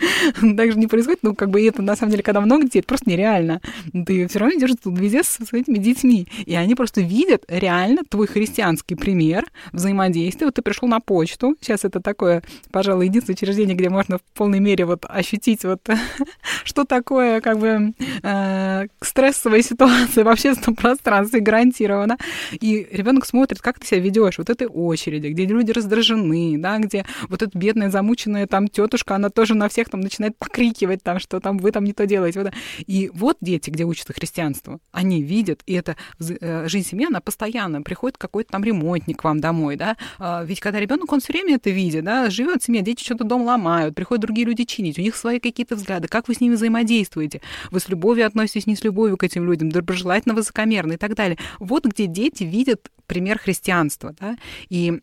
так 0.56 0.72
же 0.72 0.78
не 0.78 0.86
происходит, 0.86 1.20
ну, 1.22 1.34
как 1.34 1.50
бы 1.50 1.64
это, 1.66 1.82
на 1.82 1.96
самом 1.96 2.12
деле, 2.12 2.22
когда 2.22 2.40
много 2.40 2.64
детей, 2.64 2.78
это 2.78 2.88
просто 2.88 3.10
нереально. 3.10 3.60
Ты 4.06 4.26
все 4.28 4.38
равно 4.38 4.56
идешь 4.56 4.70
тут 4.82 4.98
везде 4.98 5.22
со 5.22 5.44
своими 5.44 5.76
детьми, 5.78 6.28
и 6.46 6.54
они 6.54 6.74
просто 6.74 6.87
просто 6.88 7.02
видят 7.02 7.44
реально 7.48 8.02
твой 8.08 8.26
христианский 8.26 8.94
пример 8.94 9.44
взаимодействия. 9.72 10.46
Вот 10.46 10.54
ты 10.54 10.62
пришел 10.62 10.88
на 10.88 11.00
почту. 11.00 11.54
Сейчас 11.60 11.84
это 11.84 12.00
такое, 12.00 12.42
пожалуй, 12.72 13.08
единственное 13.08 13.34
учреждение, 13.34 13.76
где 13.76 13.90
можно 13.90 14.16
в 14.16 14.22
полной 14.32 14.58
мере 14.58 14.86
вот 14.86 15.04
ощутить 15.06 15.64
вот 15.64 15.86
что 16.64 16.84
такое 16.86 17.42
как 17.42 17.58
бы 17.58 17.92
э, 18.22 18.86
стрессовая 19.02 19.60
ситуация 19.60 20.24
в 20.24 20.28
общественном 20.28 20.76
пространстве 20.76 21.40
гарантированно. 21.40 22.16
И 22.52 22.88
ребенок 22.90 23.26
смотрит, 23.26 23.60
как 23.60 23.78
ты 23.78 23.86
себя 23.86 24.00
ведешь 24.00 24.38
вот 24.38 24.48
этой 24.48 24.66
очереди, 24.66 25.26
где 25.26 25.44
люди 25.44 25.72
раздражены, 25.72 26.56
да, 26.56 26.78
где 26.78 27.04
вот 27.28 27.42
эта 27.42 27.58
бедная 27.58 27.90
замученная 27.90 28.46
там 28.46 28.66
тетушка, 28.66 29.14
она 29.16 29.28
тоже 29.28 29.54
на 29.54 29.68
всех 29.68 29.90
там 29.90 30.00
начинает 30.00 30.38
покрикивать 30.38 31.02
там, 31.02 31.18
что 31.18 31.38
там 31.38 31.58
вы 31.58 31.70
там 31.70 31.84
не 31.84 31.92
то 31.92 32.06
делаете. 32.06 32.42
Вот. 32.42 32.52
И 32.86 33.10
вот 33.12 33.36
дети, 33.42 33.68
где 33.68 33.84
учатся 33.84 34.14
христианству, 34.14 34.80
они 34.90 35.22
видят, 35.22 35.60
и 35.66 35.74
это 35.74 35.94
жизнь 36.18 36.77
жизнь 36.78 36.90
семьи, 36.90 37.06
она 37.06 37.20
постоянно. 37.20 37.82
Приходит 37.82 38.16
какой-то 38.18 38.52
там 38.52 38.64
ремонтник 38.64 39.18
к 39.18 39.24
вам 39.24 39.40
домой, 39.40 39.76
да. 39.76 39.96
А, 40.18 40.44
ведь 40.44 40.60
когда 40.60 40.80
ребенок, 40.80 41.12
он 41.12 41.20
все 41.20 41.32
время 41.32 41.56
это 41.56 41.70
видит, 41.70 42.04
да, 42.04 42.30
живет 42.30 42.62
семья, 42.62 42.82
дети 42.82 43.02
что-то 43.02 43.24
дом 43.24 43.42
ломают, 43.42 43.94
приходят 43.94 44.22
другие 44.22 44.46
люди 44.46 44.64
чинить, 44.64 44.98
у 44.98 45.02
них 45.02 45.16
свои 45.16 45.38
какие-то 45.40 45.76
взгляды. 45.76 46.08
Как 46.08 46.28
вы 46.28 46.34
с 46.34 46.40
ними 46.40 46.54
взаимодействуете? 46.54 47.40
Вы 47.70 47.80
с 47.80 47.88
любовью 47.88 48.26
относитесь, 48.26 48.66
не 48.66 48.76
с 48.76 48.84
любовью 48.84 49.16
к 49.16 49.24
этим 49.24 49.44
людям, 49.44 49.70
доброжелательно, 49.70 50.34
высокомерно 50.34 50.92
и 50.92 50.96
так 50.96 51.14
далее. 51.14 51.38
Вот 51.58 51.84
где 51.84 52.06
дети 52.06 52.44
видят 52.44 52.90
пример 53.06 53.38
христианства, 53.38 54.14
да, 54.20 54.36
и 54.68 55.00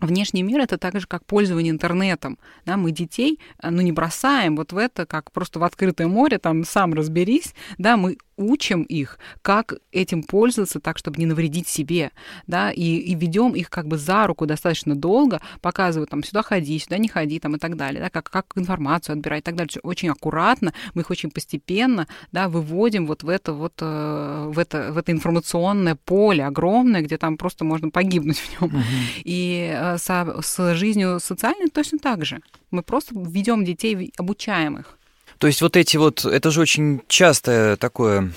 Внешний 0.00 0.42
мир 0.42 0.60
это 0.60 0.76
так 0.76 0.98
же, 1.00 1.06
как 1.06 1.24
пользование 1.24 1.70
интернетом. 1.70 2.38
Да, 2.66 2.76
мы 2.76 2.90
детей 2.90 3.40
ну, 3.62 3.80
не 3.80 3.92
бросаем 3.92 4.56
вот 4.56 4.72
в 4.72 4.76
это, 4.76 5.06
как 5.06 5.32
просто 5.32 5.58
в 5.58 5.64
открытое 5.64 6.06
море, 6.06 6.38
там 6.38 6.64
сам 6.64 6.92
разберись. 6.92 7.54
Да, 7.78 7.96
мы 7.96 8.18
учим 8.36 8.82
их, 8.82 9.18
как 9.42 9.74
этим 9.92 10.22
пользоваться 10.22 10.80
так, 10.80 10.98
чтобы 10.98 11.18
не 11.18 11.26
навредить 11.26 11.68
себе, 11.68 12.10
да, 12.46 12.70
и, 12.70 12.82
и 12.82 13.14
ведем 13.14 13.54
их 13.54 13.70
как 13.70 13.86
бы 13.86 13.96
за 13.96 14.26
руку 14.26 14.46
достаточно 14.46 14.94
долго, 14.94 15.40
показывая 15.62 16.06
там 16.06 16.22
сюда 16.22 16.42
ходи, 16.42 16.78
сюда 16.78 16.98
не 16.98 17.08
ходи, 17.08 17.40
там 17.40 17.56
и 17.56 17.58
так 17.58 17.76
далее, 17.76 18.02
да, 18.02 18.10
как, 18.10 18.30
как 18.30 18.46
информацию 18.56 19.14
отбирать 19.14 19.40
и 19.40 19.44
так 19.44 19.56
далее. 19.56 19.70
Очень 19.82 20.10
аккуратно, 20.10 20.74
мы 20.94 21.02
их 21.02 21.10
очень 21.10 21.30
постепенно, 21.30 22.06
да, 22.32 22.48
выводим 22.48 23.06
вот 23.06 23.22
в 23.22 23.28
это 23.28 23.52
вот, 23.52 23.74
э, 23.80 24.50
в 24.52 24.58
это, 24.58 24.92
в 24.92 24.98
это 24.98 25.12
информационное 25.12 25.96
поле 25.96 26.44
огромное, 26.44 27.00
где 27.00 27.16
там 27.16 27.38
просто 27.38 27.64
можно 27.64 27.90
погибнуть 27.90 28.38
в 28.38 28.60
нем. 28.60 28.70
Uh-huh. 28.70 28.82
И 29.24 29.70
э, 29.72 29.85
со, 29.98 30.40
с 30.42 30.74
жизнью 30.74 31.18
социальной 31.20 31.68
точно 31.68 31.98
так 31.98 32.24
же. 32.24 32.40
Мы 32.70 32.82
просто 32.82 33.14
ведем 33.14 33.64
детей, 33.64 34.12
обучаем 34.16 34.78
их. 34.78 34.96
То 35.38 35.46
есть 35.46 35.60
вот 35.62 35.76
эти 35.76 35.96
вот, 35.96 36.24
это 36.24 36.50
же 36.50 36.60
очень 36.60 37.02
частое 37.08 37.76
такое 37.76 38.22
э, 38.22 38.28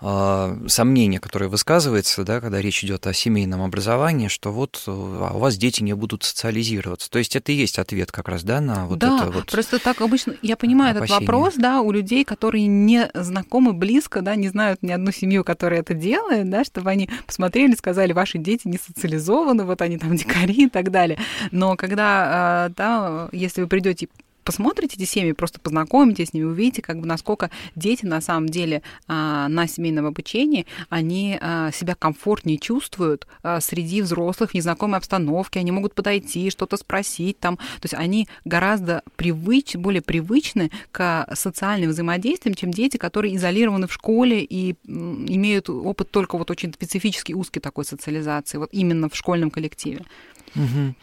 сомнение, 0.00 1.20
которое 1.20 1.48
высказывается, 1.48 2.24
да, 2.24 2.40
когда 2.40 2.60
речь 2.60 2.84
идет 2.84 3.06
о 3.06 3.12
семейном 3.12 3.62
образовании, 3.62 4.28
что 4.28 4.52
вот 4.52 4.84
а 4.86 5.32
у 5.34 5.38
вас 5.38 5.56
дети 5.56 5.82
не 5.82 5.94
будут 5.94 6.22
социализироваться. 6.22 7.10
То 7.10 7.18
есть 7.18 7.34
это 7.34 7.50
и 7.52 7.56
есть 7.56 7.78
ответ 7.78 8.12
как 8.12 8.28
раз, 8.28 8.44
да, 8.44 8.60
на 8.60 8.86
вот 8.86 8.98
да, 8.98 9.16
это 9.16 9.30
вот. 9.30 9.50
Просто 9.50 9.78
так 9.78 10.00
обычно, 10.00 10.34
я 10.42 10.56
понимаю 10.56 10.96
опасение. 10.96 11.16
этот 11.16 11.28
вопрос, 11.28 11.54
да, 11.56 11.80
у 11.80 11.90
людей, 11.90 12.24
которые 12.24 12.66
не 12.66 13.10
знакомы 13.14 13.72
близко, 13.72 14.22
да, 14.22 14.36
не 14.36 14.48
знают 14.48 14.82
ни 14.82 14.92
одну 14.92 15.10
семью, 15.10 15.42
которая 15.42 15.80
это 15.80 15.94
делает, 15.94 16.48
да, 16.48 16.64
чтобы 16.64 16.90
они 16.90 17.10
посмотрели, 17.26 17.74
сказали, 17.74 18.12
ваши 18.12 18.38
дети 18.38 18.68
не 18.68 18.78
социализованы, 18.78 19.64
вот 19.64 19.82
они 19.82 19.98
там 19.98 20.16
дикари 20.16 20.66
и 20.66 20.68
так 20.68 20.90
далее. 20.90 21.18
Но 21.50 21.76
когда, 21.76 22.24
а, 22.28 22.68
да, 22.70 23.28
если 23.32 23.62
вы 23.62 23.66
придете 23.66 24.08
посмотрите 24.48 24.96
эти 24.96 25.04
семьи, 25.04 25.32
просто 25.32 25.60
познакомитесь 25.60 26.30
с 26.30 26.32
ними, 26.32 26.44
увидите, 26.44 26.80
как 26.80 26.98
бы 27.00 27.06
насколько 27.06 27.50
дети 27.76 28.06
на 28.06 28.22
самом 28.22 28.48
деле 28.48 28.80
а, 29.06 29.46
на 29.48 29.68
семейном 29.68 30.06
обучении, 30.06 30.64
они 30.88 31.36
а, 31.38 31.70
себя 31.70 31.94
комфортнее 31.94 32.56
чувствуют 32.56 33.26
а, 33.42 33.60
среди 33.60 34.00
взрослых 34.00 34.52
в 34.52 34.54
незнакомой 34.54 34.96
обстановке, 34.96 35.60
они 35.60 35.70
могут 35.70 35.92
подойти, 35.94 36.48
что-то 36.48 36.78
спросить 36.78 37.38
там, 37.38 37.58
то 37.58 37.82
есть 37.82 37.92
они 37.92 38.26
гораздо 38.46 39.02
привыч, 39.16 39.76
более 39.76 40.00
привычны 40.00 40.70
к 40.92 41.28
социальным 41.34 41.90
взаимодействиям, 41.90 42.54
чем 42.54 42.70
дети, 42.70 42.96
которые 42.96 43.36
изолированы 43.36 43.86
в 43.86 43.92
школе 43.92 44.42
и 44.42 44.76
имеют 44.86 45.68
опыт 45.68 46.10
только 46.10 46.38
вот 46.38 46.50
очень 46.50 46.72
специфический, 46.72 47.34
узкий 47.34 47.60
такой 47.60 47.84
социализации, 47.84 48.56
вот 48.56 48.70
именно 48.72 49.10
в 49.10 49.14
школьном 49.14 49.50
коллективе. 49.50 50.06
Угу. 50.54 50.94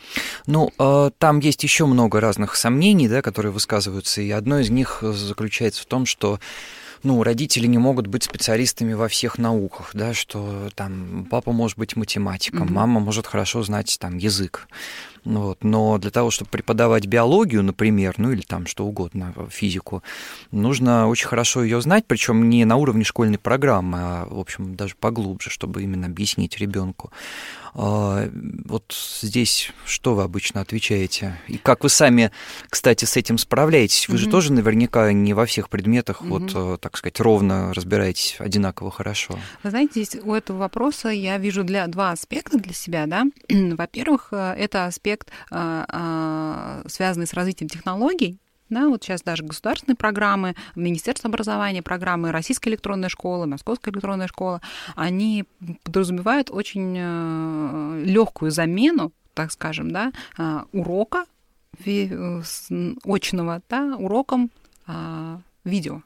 Ну, 0.47 1.11
там 1.17 1.39
есть 1.39 1.63
еще 1.63 1.85
много 1.85 2.19
разных 2.19 2.55
сомнений, 2.55 3.07
да, 3.07 3.21
которые 3.35 3.51
высказываются, 3.51 4.21
и 4.21 4.31
одно 4.31 4.59
из 4.59 4.69
них 4.69 4.99
заключается 5.01 5.81
в 5.81 5.85
том, 5.87 6.05
что 6.05 6.39
ну, 7.03 7.21
родители 7.21 7.67
не 7.67 7.77
могут 7.77 8.07
быть 8.07 8.23
специалистами 8.23 8.93
во 8.93 9.09
всех 9.09 9.37
науках, 9.37 9.89
да, 9.91 10.13
что 10.13 10.69
там 10.73 11.27
папа 11.29 11.51
может 11.51 11.77
быть 11.77 11.97
математиком, 11.97 12.61
угу. 12.61 12.73
мама 12.73 13.01
может 13.01 13.27
хорошо 13.27 13.61
знать 13.61 13.97
там 13.99 14.15
язык. 14.15 14.69
Вот. 15.25 15.63
Но 15.63 15.97
для 15.97 16.11
того, 16.11 16.29
чтобы 16.31 16.51
преподавать 16.51 17.07
биологию, 17.07 17.63
например, 17.63 18.15
ну 18.17 18.31
или 18.31 18.41
там 18.41 18.67
что 18.67 18.85
угодно, 18.85 19.33
физику, 19.49 20.03
нужно 20.51 21.07
очень 21.07 21.27
хорошо 21.27 21.63
ее 21.63 21.81
знать, 21.81 22.05
причем 22.07 22.49
не 22.49 22.63
на 22.65 22.75
уровне 22.75 23.03
школьной 23.03 23.39
программы, 23.39 23.97
а, 23.99 24.27
в 24.29 24.39
общем, 24.39 24.75
даже 24.75 24.95
поглубже, 24.95 25.49
чтобы 25.49 25.83
именно 25.83 26.05
объяснить 26.05 26.57
ребенку. 26.57 27.11
А, 27.77 28.29
вот 28.65 28.95
здесь 29.21 29.71
что 29.85 30.15
вы 30.15 30.23
обычно 30.23 30.61
отвечаете? 30.61 31.37
И 31.47 31.57
как 31.57 31.83
вы 31.83 31.89
сами, 31.89 32.31
кстати, 32.69 33.03
с 33.03 33.17
этим 33.17 33.37
справляетесь? 33.37 34.07
Вы 34.07 34.15
mm-hmm. 34.15 34.17
же 34.19 34.29
тоже 34.29 34.53
наверняка 34.53 35.11
не 35.11 35.33
во 35.33 35.45
всех 35.45 35.69
предметах, 35.69 36.21
mm-hmm. 36.21 36.27
вот, 36.27 36.51
э, 36.55 36.77
так 36.79 36.95
сказать, 36.97 37.19
ровно 37.19 37.73
разбираетесь 37.73 38.37
одинаково 38.39 38.91
хорошо. 38.91 39.37
Вы 39.63 39.69
знаете, 39.71 40.03
здесь 40.03 40.21
у 40.23 40.33
этого 40.33 40.57
вопроса 40.57 41.09
я 41.09 41.37
вижу 41.37 41.63
для, 41.63 41.87
два 41.87 42.11
аспекта 42.11 42.57
для 42.57 42.73
себя. 42.73 43.07
Да? 43.07 43.25
Во-первых, 43.49 44.29
э, 44.31 44.55
это 44.57 44.85
аспект, 44.85 45.14
э, 45.51 46.83
связанный 46.87 47.27
с 47.27 47.33
развитием 47.33 47.69
технологий, 47.69 48.39
да, 48.69 48.87
вот 48.87 49.03
сейчас 49.03 49.21
даже 49.21 49.43
государственные 49.43 49.95
программы, 49.95 50.55
Министерство 50.75 51.29
образования, 51.29 51.83
программы 51.83 52.31
Российская 52.31 52.71
электронная 52.71 53.09
школа, 53.09 53.45
Московская 53.45 53.91
электронная 53.91 54.27
школа, 54.27 54.61
они 54.95 55.45
подразумевают 55.83 56.49
очень 56.49 56.95
э, 56.97 58.03
легкую 58.05 58.51
замену, 58.51 59.11
так 59.33 59.51
скажем, 59.51 59.91
да, 59.91 60.11
э, 60.37 60.61
урока 60.71 61.25
очного, 63.03 63.61
да, 63.69 63.95
уроком 63.97 64.49
а, 64.87 65.41
видео 65.65 66.01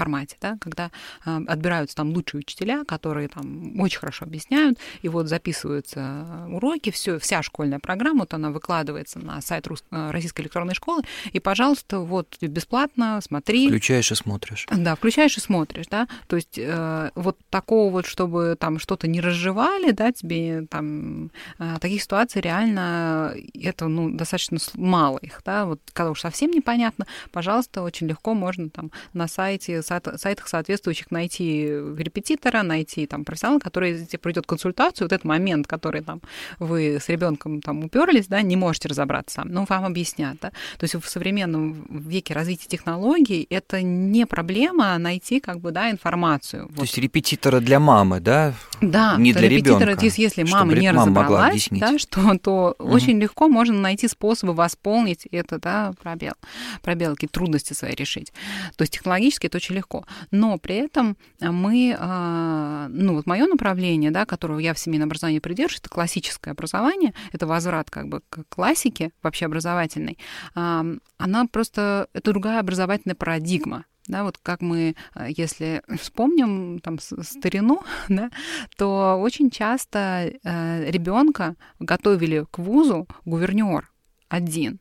формате, 0.00 0.36
да, 0.40 0.56
когда 0.60 0.90
э, 1.26 1.40
отбираются 1.46 1.94
там 1.94 2.14
лучшие 2.14 2.38
учителя, 2.38 2.84
которые 2.84 3.28
там 3.28 3.78
очень 3.78 3.98
хорошо 3.98 4.24
объясняют, 4.24 4.78
и 5.02 5.08
вот 5.10 5.28
записываются 5.28 6.46
уроки, 6.48 6.90
все, 6.90 7.18
вся 7.18 7.42
школьная 7.42 7.80
программа, 7.80 8.20
вот 8.20 8.32
она 8.32 8.50
выкладывается 8.50 9.18
на 9.18 9.42
сайт 9.42 9.66
Рус... 9.66 9.84
Э, 9.90 10.10
Российской 10.10 10.40
электронной 10.40 10.74
школы, 10.74 11.02
и, 11.30 11.38
пожалуйста, 11.38 12.00
вот 12.00 12.38
бесплатно 12.40 13.20
смотри. 13.22 13.68
Включаешь 13.68 14.10
и 14.10 14.14
смотришь. 14.14 14.66
Да, 14.74 14.94
включаешь 14.94 15.36
и 15.36 15.40
смотришь, 15.40 15.86
да, 15.90 16.08
то 16.28 16.36
есть 16.36 16.58
э, 16.58 17.10
вот 17.14 17.36
такого 17.50 17.92
вот, 17.92 18.06
чтобы 18.06 18.56
там 18.58 18.78
что-то 18.78 19.06
не 19.06 19.20
разжевали, 19.20 19.90
да, 19.90 20.12
тебе 20.12 20.66
там 20.70 21.30
э, 21.58 21.76
таких 21.78 22.02
ситуаций 22.02 22.40
реально 22.40 23.34
это, 23.54 23.86
ну, 23.88 24.08
достаточно 24.10 24.56
мало 24.76 25.18
их, 25.18 25.42
да, 25.44 25.66
вот 25.66 25.80
когда 25.92 26.10
уж 26.10 26.22
совсем 26.22 26.50
непонятно, 26.52 27.06
пожалуйста, 27.32 27.82
очень 27.82 28.06
легко 28.06 28.32
можно 28.32 28.70
там 28.70 28.90
на 29.12 29.28
сайте 29.28 29.82
сайтах 30.16 30.48
соответствующих 30.48 31.10
найти 31.10 31.66
репетитора, 31.66 32.62
найти 32.62 33.06
там 33.06 33.24
профессионала, 33.24 33.58
который 33.58 34.06
тебе 34.06 34.18
пройдет 34.18 34.46
консультацию, 34.46 35.06
вот 35.06 35.12
этот 35.12 35.24
момент, 35.24 35.66
который 35.66 36.02
там 36.02 36.20
вы 36.58 36.98
с 37.00 37.08
ребенком 37.08 37.60
там 37.60 37.84
уперлись, 37.84 38.26
да, 38.26 38.42
не 38.42 38.56
можете 38.56 38.88
разобраться 38.88 39.40
но 39.50 39.66
вам 39.68 39.84
объяснят, 39.84 40.36
да. 40.40 40.50
То 40.78 40.84
есть 40.84 40.94
в 40.94 41.08
современном 41.08 41.86
веке 41.90 42.34
развития 42.34 42.68
технологий 42.68 43.46
это 43.50 43.82
не 43.82 44.26
проблема 44.26 44.96
найти 44.98 45.40
как 45.40 45.60
бы, 45.60 45.70
да, 45.72 45.90
информацию. 45.90 46.66
То 46.68 46.74
вот. 46.74 46.82
есть 46.82 46.98
репетитора 46.98 47.60
для 47.60 47.80
мамы, 47.80 48.20
да? 48.20 48.54
Да, 48.80 49.16
не 49.18 49.32
для 49.32 49.48
ребенка. 49.48 49.96
Если 50.00 50.42
мама 50.44 50.74
не 50.74 50.92
мама 50.92 51.02
разобралась, 51.02 51.68
да, 51.70 51.98
что, 51.98 52.38
то 52.38 52.76
угу. 52.78 52.92
очень 52.92 53.18
легко 53.20 53.48
можно 53.48 53.78
найти 53.78 54.08
способы 54.08 54.54
восполнить 54.54 55.26
это, 55.30 55.58
да, 55.58 55.92
пробел, 56.02 56.34
пробел, 56.82 57.14
какие 57.14 57.28
трудности 57.28 57.72
свои 57.72 57.94
решить. 57.94 58.32
То 58.76 58.82
есть 58.82 58.92
технологически 58.92 59.46
это 59.46 59.56
очень 59.58 59.69
очень 59.70 59.76
легко. 59.76 60.04
Но 60.30 60.58
при 60.58 60.76
этом 60.76 61.16
мы, 61.40 61.96
а, 61.98 62.88
ну 62.88 63.14
вот 63.14 63.26
мое 63.26 63.46
направление, 63.46 64.10
да, 64.10 64.26
которого 64.26 64.58
я 64.58 64.74
в 64.74 64.78
семейном 64.78 65.08
образовании 65.08 65.40
придерживаюсь, 65.40 65.80
это 65.80 65.90
классическое 65.90 66.52
образование, 66.52 67.14
это 67.32 67.46
возврат 67.46 67.90
как 67.90 68.08
бы 68.08 68.22
к 68.28 68.44
классике 68.48 69.12
вообще 69.22 69.46
образовательной. 69.46 70.18
Она 70.54 71.46
просто, 71.50 72.08
это 72.12 72.32
другая 72.32 72.60
образовательная 72.60 73.14
парадигма. 73.14 73.84
Да, 74.06 74.24
вот 74.24 74.38
как 74.42 74.60
мы, 74.60 74.96
а, 75.14 75.28
если 75.28 75.82
вспомним 76.00 76.80
там 76.80 76.98
старину, 76.98 77.82
да, 78.08 78.30
то 78.76 79.16
очень 79.20 79.50
часто 79.50 80.32
э, 80.42 80.90
ребенка 80.90 81.54
готовили 81.78 82.44
к 82.50 82.58
вузу 82.58 83.06
гувернер 83.24 83.92
один 84.28 84.80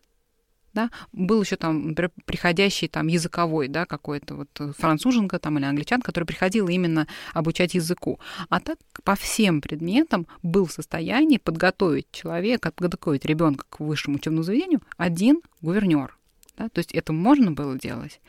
да, 0.79 0.89
был 1.11 1.41
еще 1.41 1.55
там, 1.55 1.89
например, 1.89 2.11
приходящий 2.25 2.87
там 2.87 3.07
языковой, 3.07 3.67
да, 3.67 3.85
какой-то 3.85 4.35
вот 4.35 4.49
э, 4.59 4.71
француженка 4.77 5.39
там 5.39 5.57
или 5.57 5.65
англичан, 5.65 6.01
который 6.01 6.23
приходил 6.25 6.67
именно 6.69 7.07
обучать 7.33 7.75
языку. 7.75 8.19
А 8.49 8.59
так 8.59 8.77
по 9.03 9.15
всем 9.15 9.61
предметам 9.61 10.27
был 10.43 10.65
в 10.65 10.71
состоянии 10.71 11.37
подготовить 11.37 12.07
человека, 12.11 12.71
подготовить 12.71 13.25
ребенка 13.25 13.65
к 13.69 13.79
высшему 13.81 14.17
учебному 14.17 14.43
заведению 14.43 14.81
один 14.97 15.41
гувернер 15.61 16.18
Да? 16.59 16.67
То 16.67 16.79
есть 16.79 16.91
это 16.91 17.13
можно 17.13 17.51
было 17.51 17.77
делать. 17.79 18.19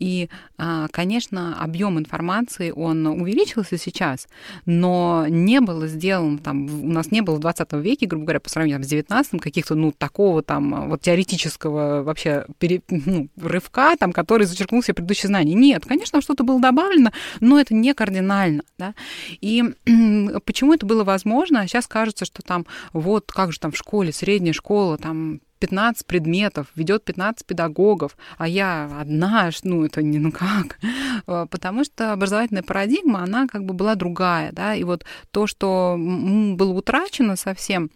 И, 0.00 0.28
а, 0.58 0.88
конечно, 0.90 1.56
объем 1.62 1.98
информации, 1.98 2.72
он 2.72 3.06
увеличился 3.06 3.78
сейчас, 3.78 4.26
но 4.64 5.26
не 5.28 5.60
было 5.60 5.86
сделано, 5.86 6.38
там, 6.38 6.64
у 6.82 6.92
нас 6.92 7.12
не 7.12 7.20
было 7.20 7.36
в 7.36 7.40
20 7.40 7.72
веке, 7.74 8.06
грубо 8.06 8.24
говоря, 8.24 8.40
по 8.40 8.50
сравнению 8.50 8.82
с 8.82 8.88
19 8.88 9.40
каких-то, 9.40 9.76
ну, 9.76 9.92
такого 9.92 10.42
там 10.42 10.88
вот 10.88 11.02
теоретического 11.02 12.02
вообще 12.02 12.46
пере, 12.58 12.82
ну, 12.88 13.28
рывка, 13.40 13.96
там, 13.96 14.12
который 14.12 14.46
зачеркнул 14.46 14.82
все 14.82 14.92
предыдущие 14.92 15.28
знания. 15.28 15.54
Нет, 15.54 15.86
конечно, 15.86 16.20
что-то 16.20 16.42
было 16.42 16.60
добавлено, 16.60 17.12
но 17.40 17.60
это 17.60 17.72
не 17.72 17.94
кардинально. 17.94 18.62
Да? 18.78 18.94
И 19.40 19.62
почему 20.44 20.74
это 20.74 20.86
было 20.86 21.04
возможно? 21.04 21.66
Сейчас 21.68 21.86
кажется, 21.86 22.24
что 22.24 22.42
там 22.42 22.66
вот 22.92 23.30
как 23.30 23.52
же 23.52 23.60
там 23.60 23.70
в 23.70 23.76
школе, 23.76 24.12
средняя 24.12 24.52
школа, 24.52 24.98
там 24.98 25.40
15 25.58 26.06
предметов, 26.06 26.68
ведет 26.74 27.04
15 27.04 27.46
педагогов, 27.46 28.16
а 28.38 28.48
я 28.48 28.98
одна, 29.00 29.50
ну 29.62 29.84
это 29.84 30.02
не 30.02 30.18
ну 30.18 30.32
как, 30.32 30.78
а, 31.26 31.46
потому 31.46 31.84
что 31.84 32.12
образовательная 32.12 32.62
парадигма, 32.62 33.22
она 33.22 33.46
как 33.46 33.64
бы 33.64 33.74
была 33.74 33.94
другая, 33.94 34.52
да, 34.52 34.74
и 34.74 34.84
вот 34.84 35.04
то, 35.30 35.46
что 35.46 35.96
было 35.98 36.72
утрачено 36.72 37.36
совсем, 37.36 37.90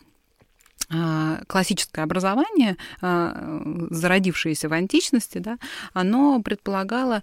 а, 0.92 1.42
классическое 1.46 2.05
образование, 2.05 2.77
а, 3.01 3.62
зародившееся 3.90 4.68
в 4.68 4.73
античности, 4.73 5.38
да, 5.38 5.59
оно 5.92 6.40
предполагало, 6.42 7.23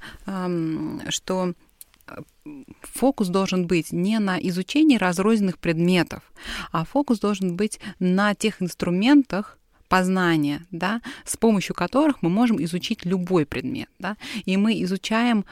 что 1.10 1.54
фокус 2.82 3.28
должен 3.28 3.68
быть 3.68 3.92
не 3.92 4.20
на 4.20 4.38
изучении 4.40 4.98
разрозненных 4.98 5.58
предметов, 5.60 6.24
а 6.72 6.86
фокус 6.86 7.20
должен 7.20 7.56
быть 7.56 7.80
на 8.00 8.34
тех 8.36 8.62
инструментах, 8.62 9.57
познания, 9.88 10.66
да, 10.72 11.02
с 11.26 11.38
помощью 11.38 11.76
которых 11.76 12.22
мы 12.22 12.30
можем 12.30 12.64
изучить 12.64 13.06
любой 13.06 13.46
предмет. 13.46 13.90
Да, 14.00 14.18
и 14.46 14.58
мы 14.58 14.82
изучаем 14.84 15.46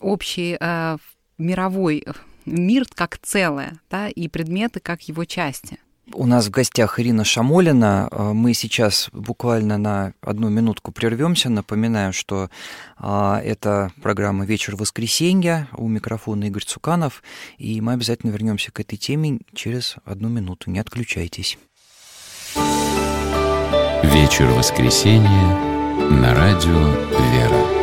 общий 0.00 0.56
э, 0.58 0.96
мировой 1.38 2.04
мир 2.44 2.86
как 2.94 3.18
целое, 3.18 3.80
да, 3.90 4.08
и 4.08 4.28
предметы 4.28 4.80
как 4.80 5.02
его 5.02 5.24
части. 5.24 5.78
У 6.14 6.26
нас 6.26 6.46
в 6.46 6.50
гостях 6.50 6.98
Ирина 6.98 7.24
Шамолина. 7.24 8.08
Э, 8.10 8.32
мы 8.32 8.54
сейчас 8.54 9.08
буквально 9.12 9.78
на 9.78 10.14
одну 10.20 10.48
минутку 10.50 10.92
прервемся. 10.92 11.48
Напоминаю, 11.48 12.12
что 12.12 12.50
а, 12.96 13.40
это 13.40 13.92
программа 14.02 14.44
«Вечер 14.44 14.76
воскресенья». 14.76 15.68
У 15.72 15.88
микрофона 15.88 16.44
Игорь 16.44 16.64
Цуканов. 16.64 17.22
И 17.56 17.80
мы 17.80 17.92
обязательно 17.92 18.30
вернемся 18.30 18.72
к 18.72 18.80
этой 18.80 18.96
теме 18.96 19.40
через 19.54 19.96
одну 20.04 20.28
минуту. 20.28 20.70
Не 20.70 20.80
отключайтесь. 20.80 21.58
Вечер 24.12 24.46
воскресенья 24.50 25.56
на 26.10 26.34
радио 26.34 26.78
«Вера». 27.32 27.81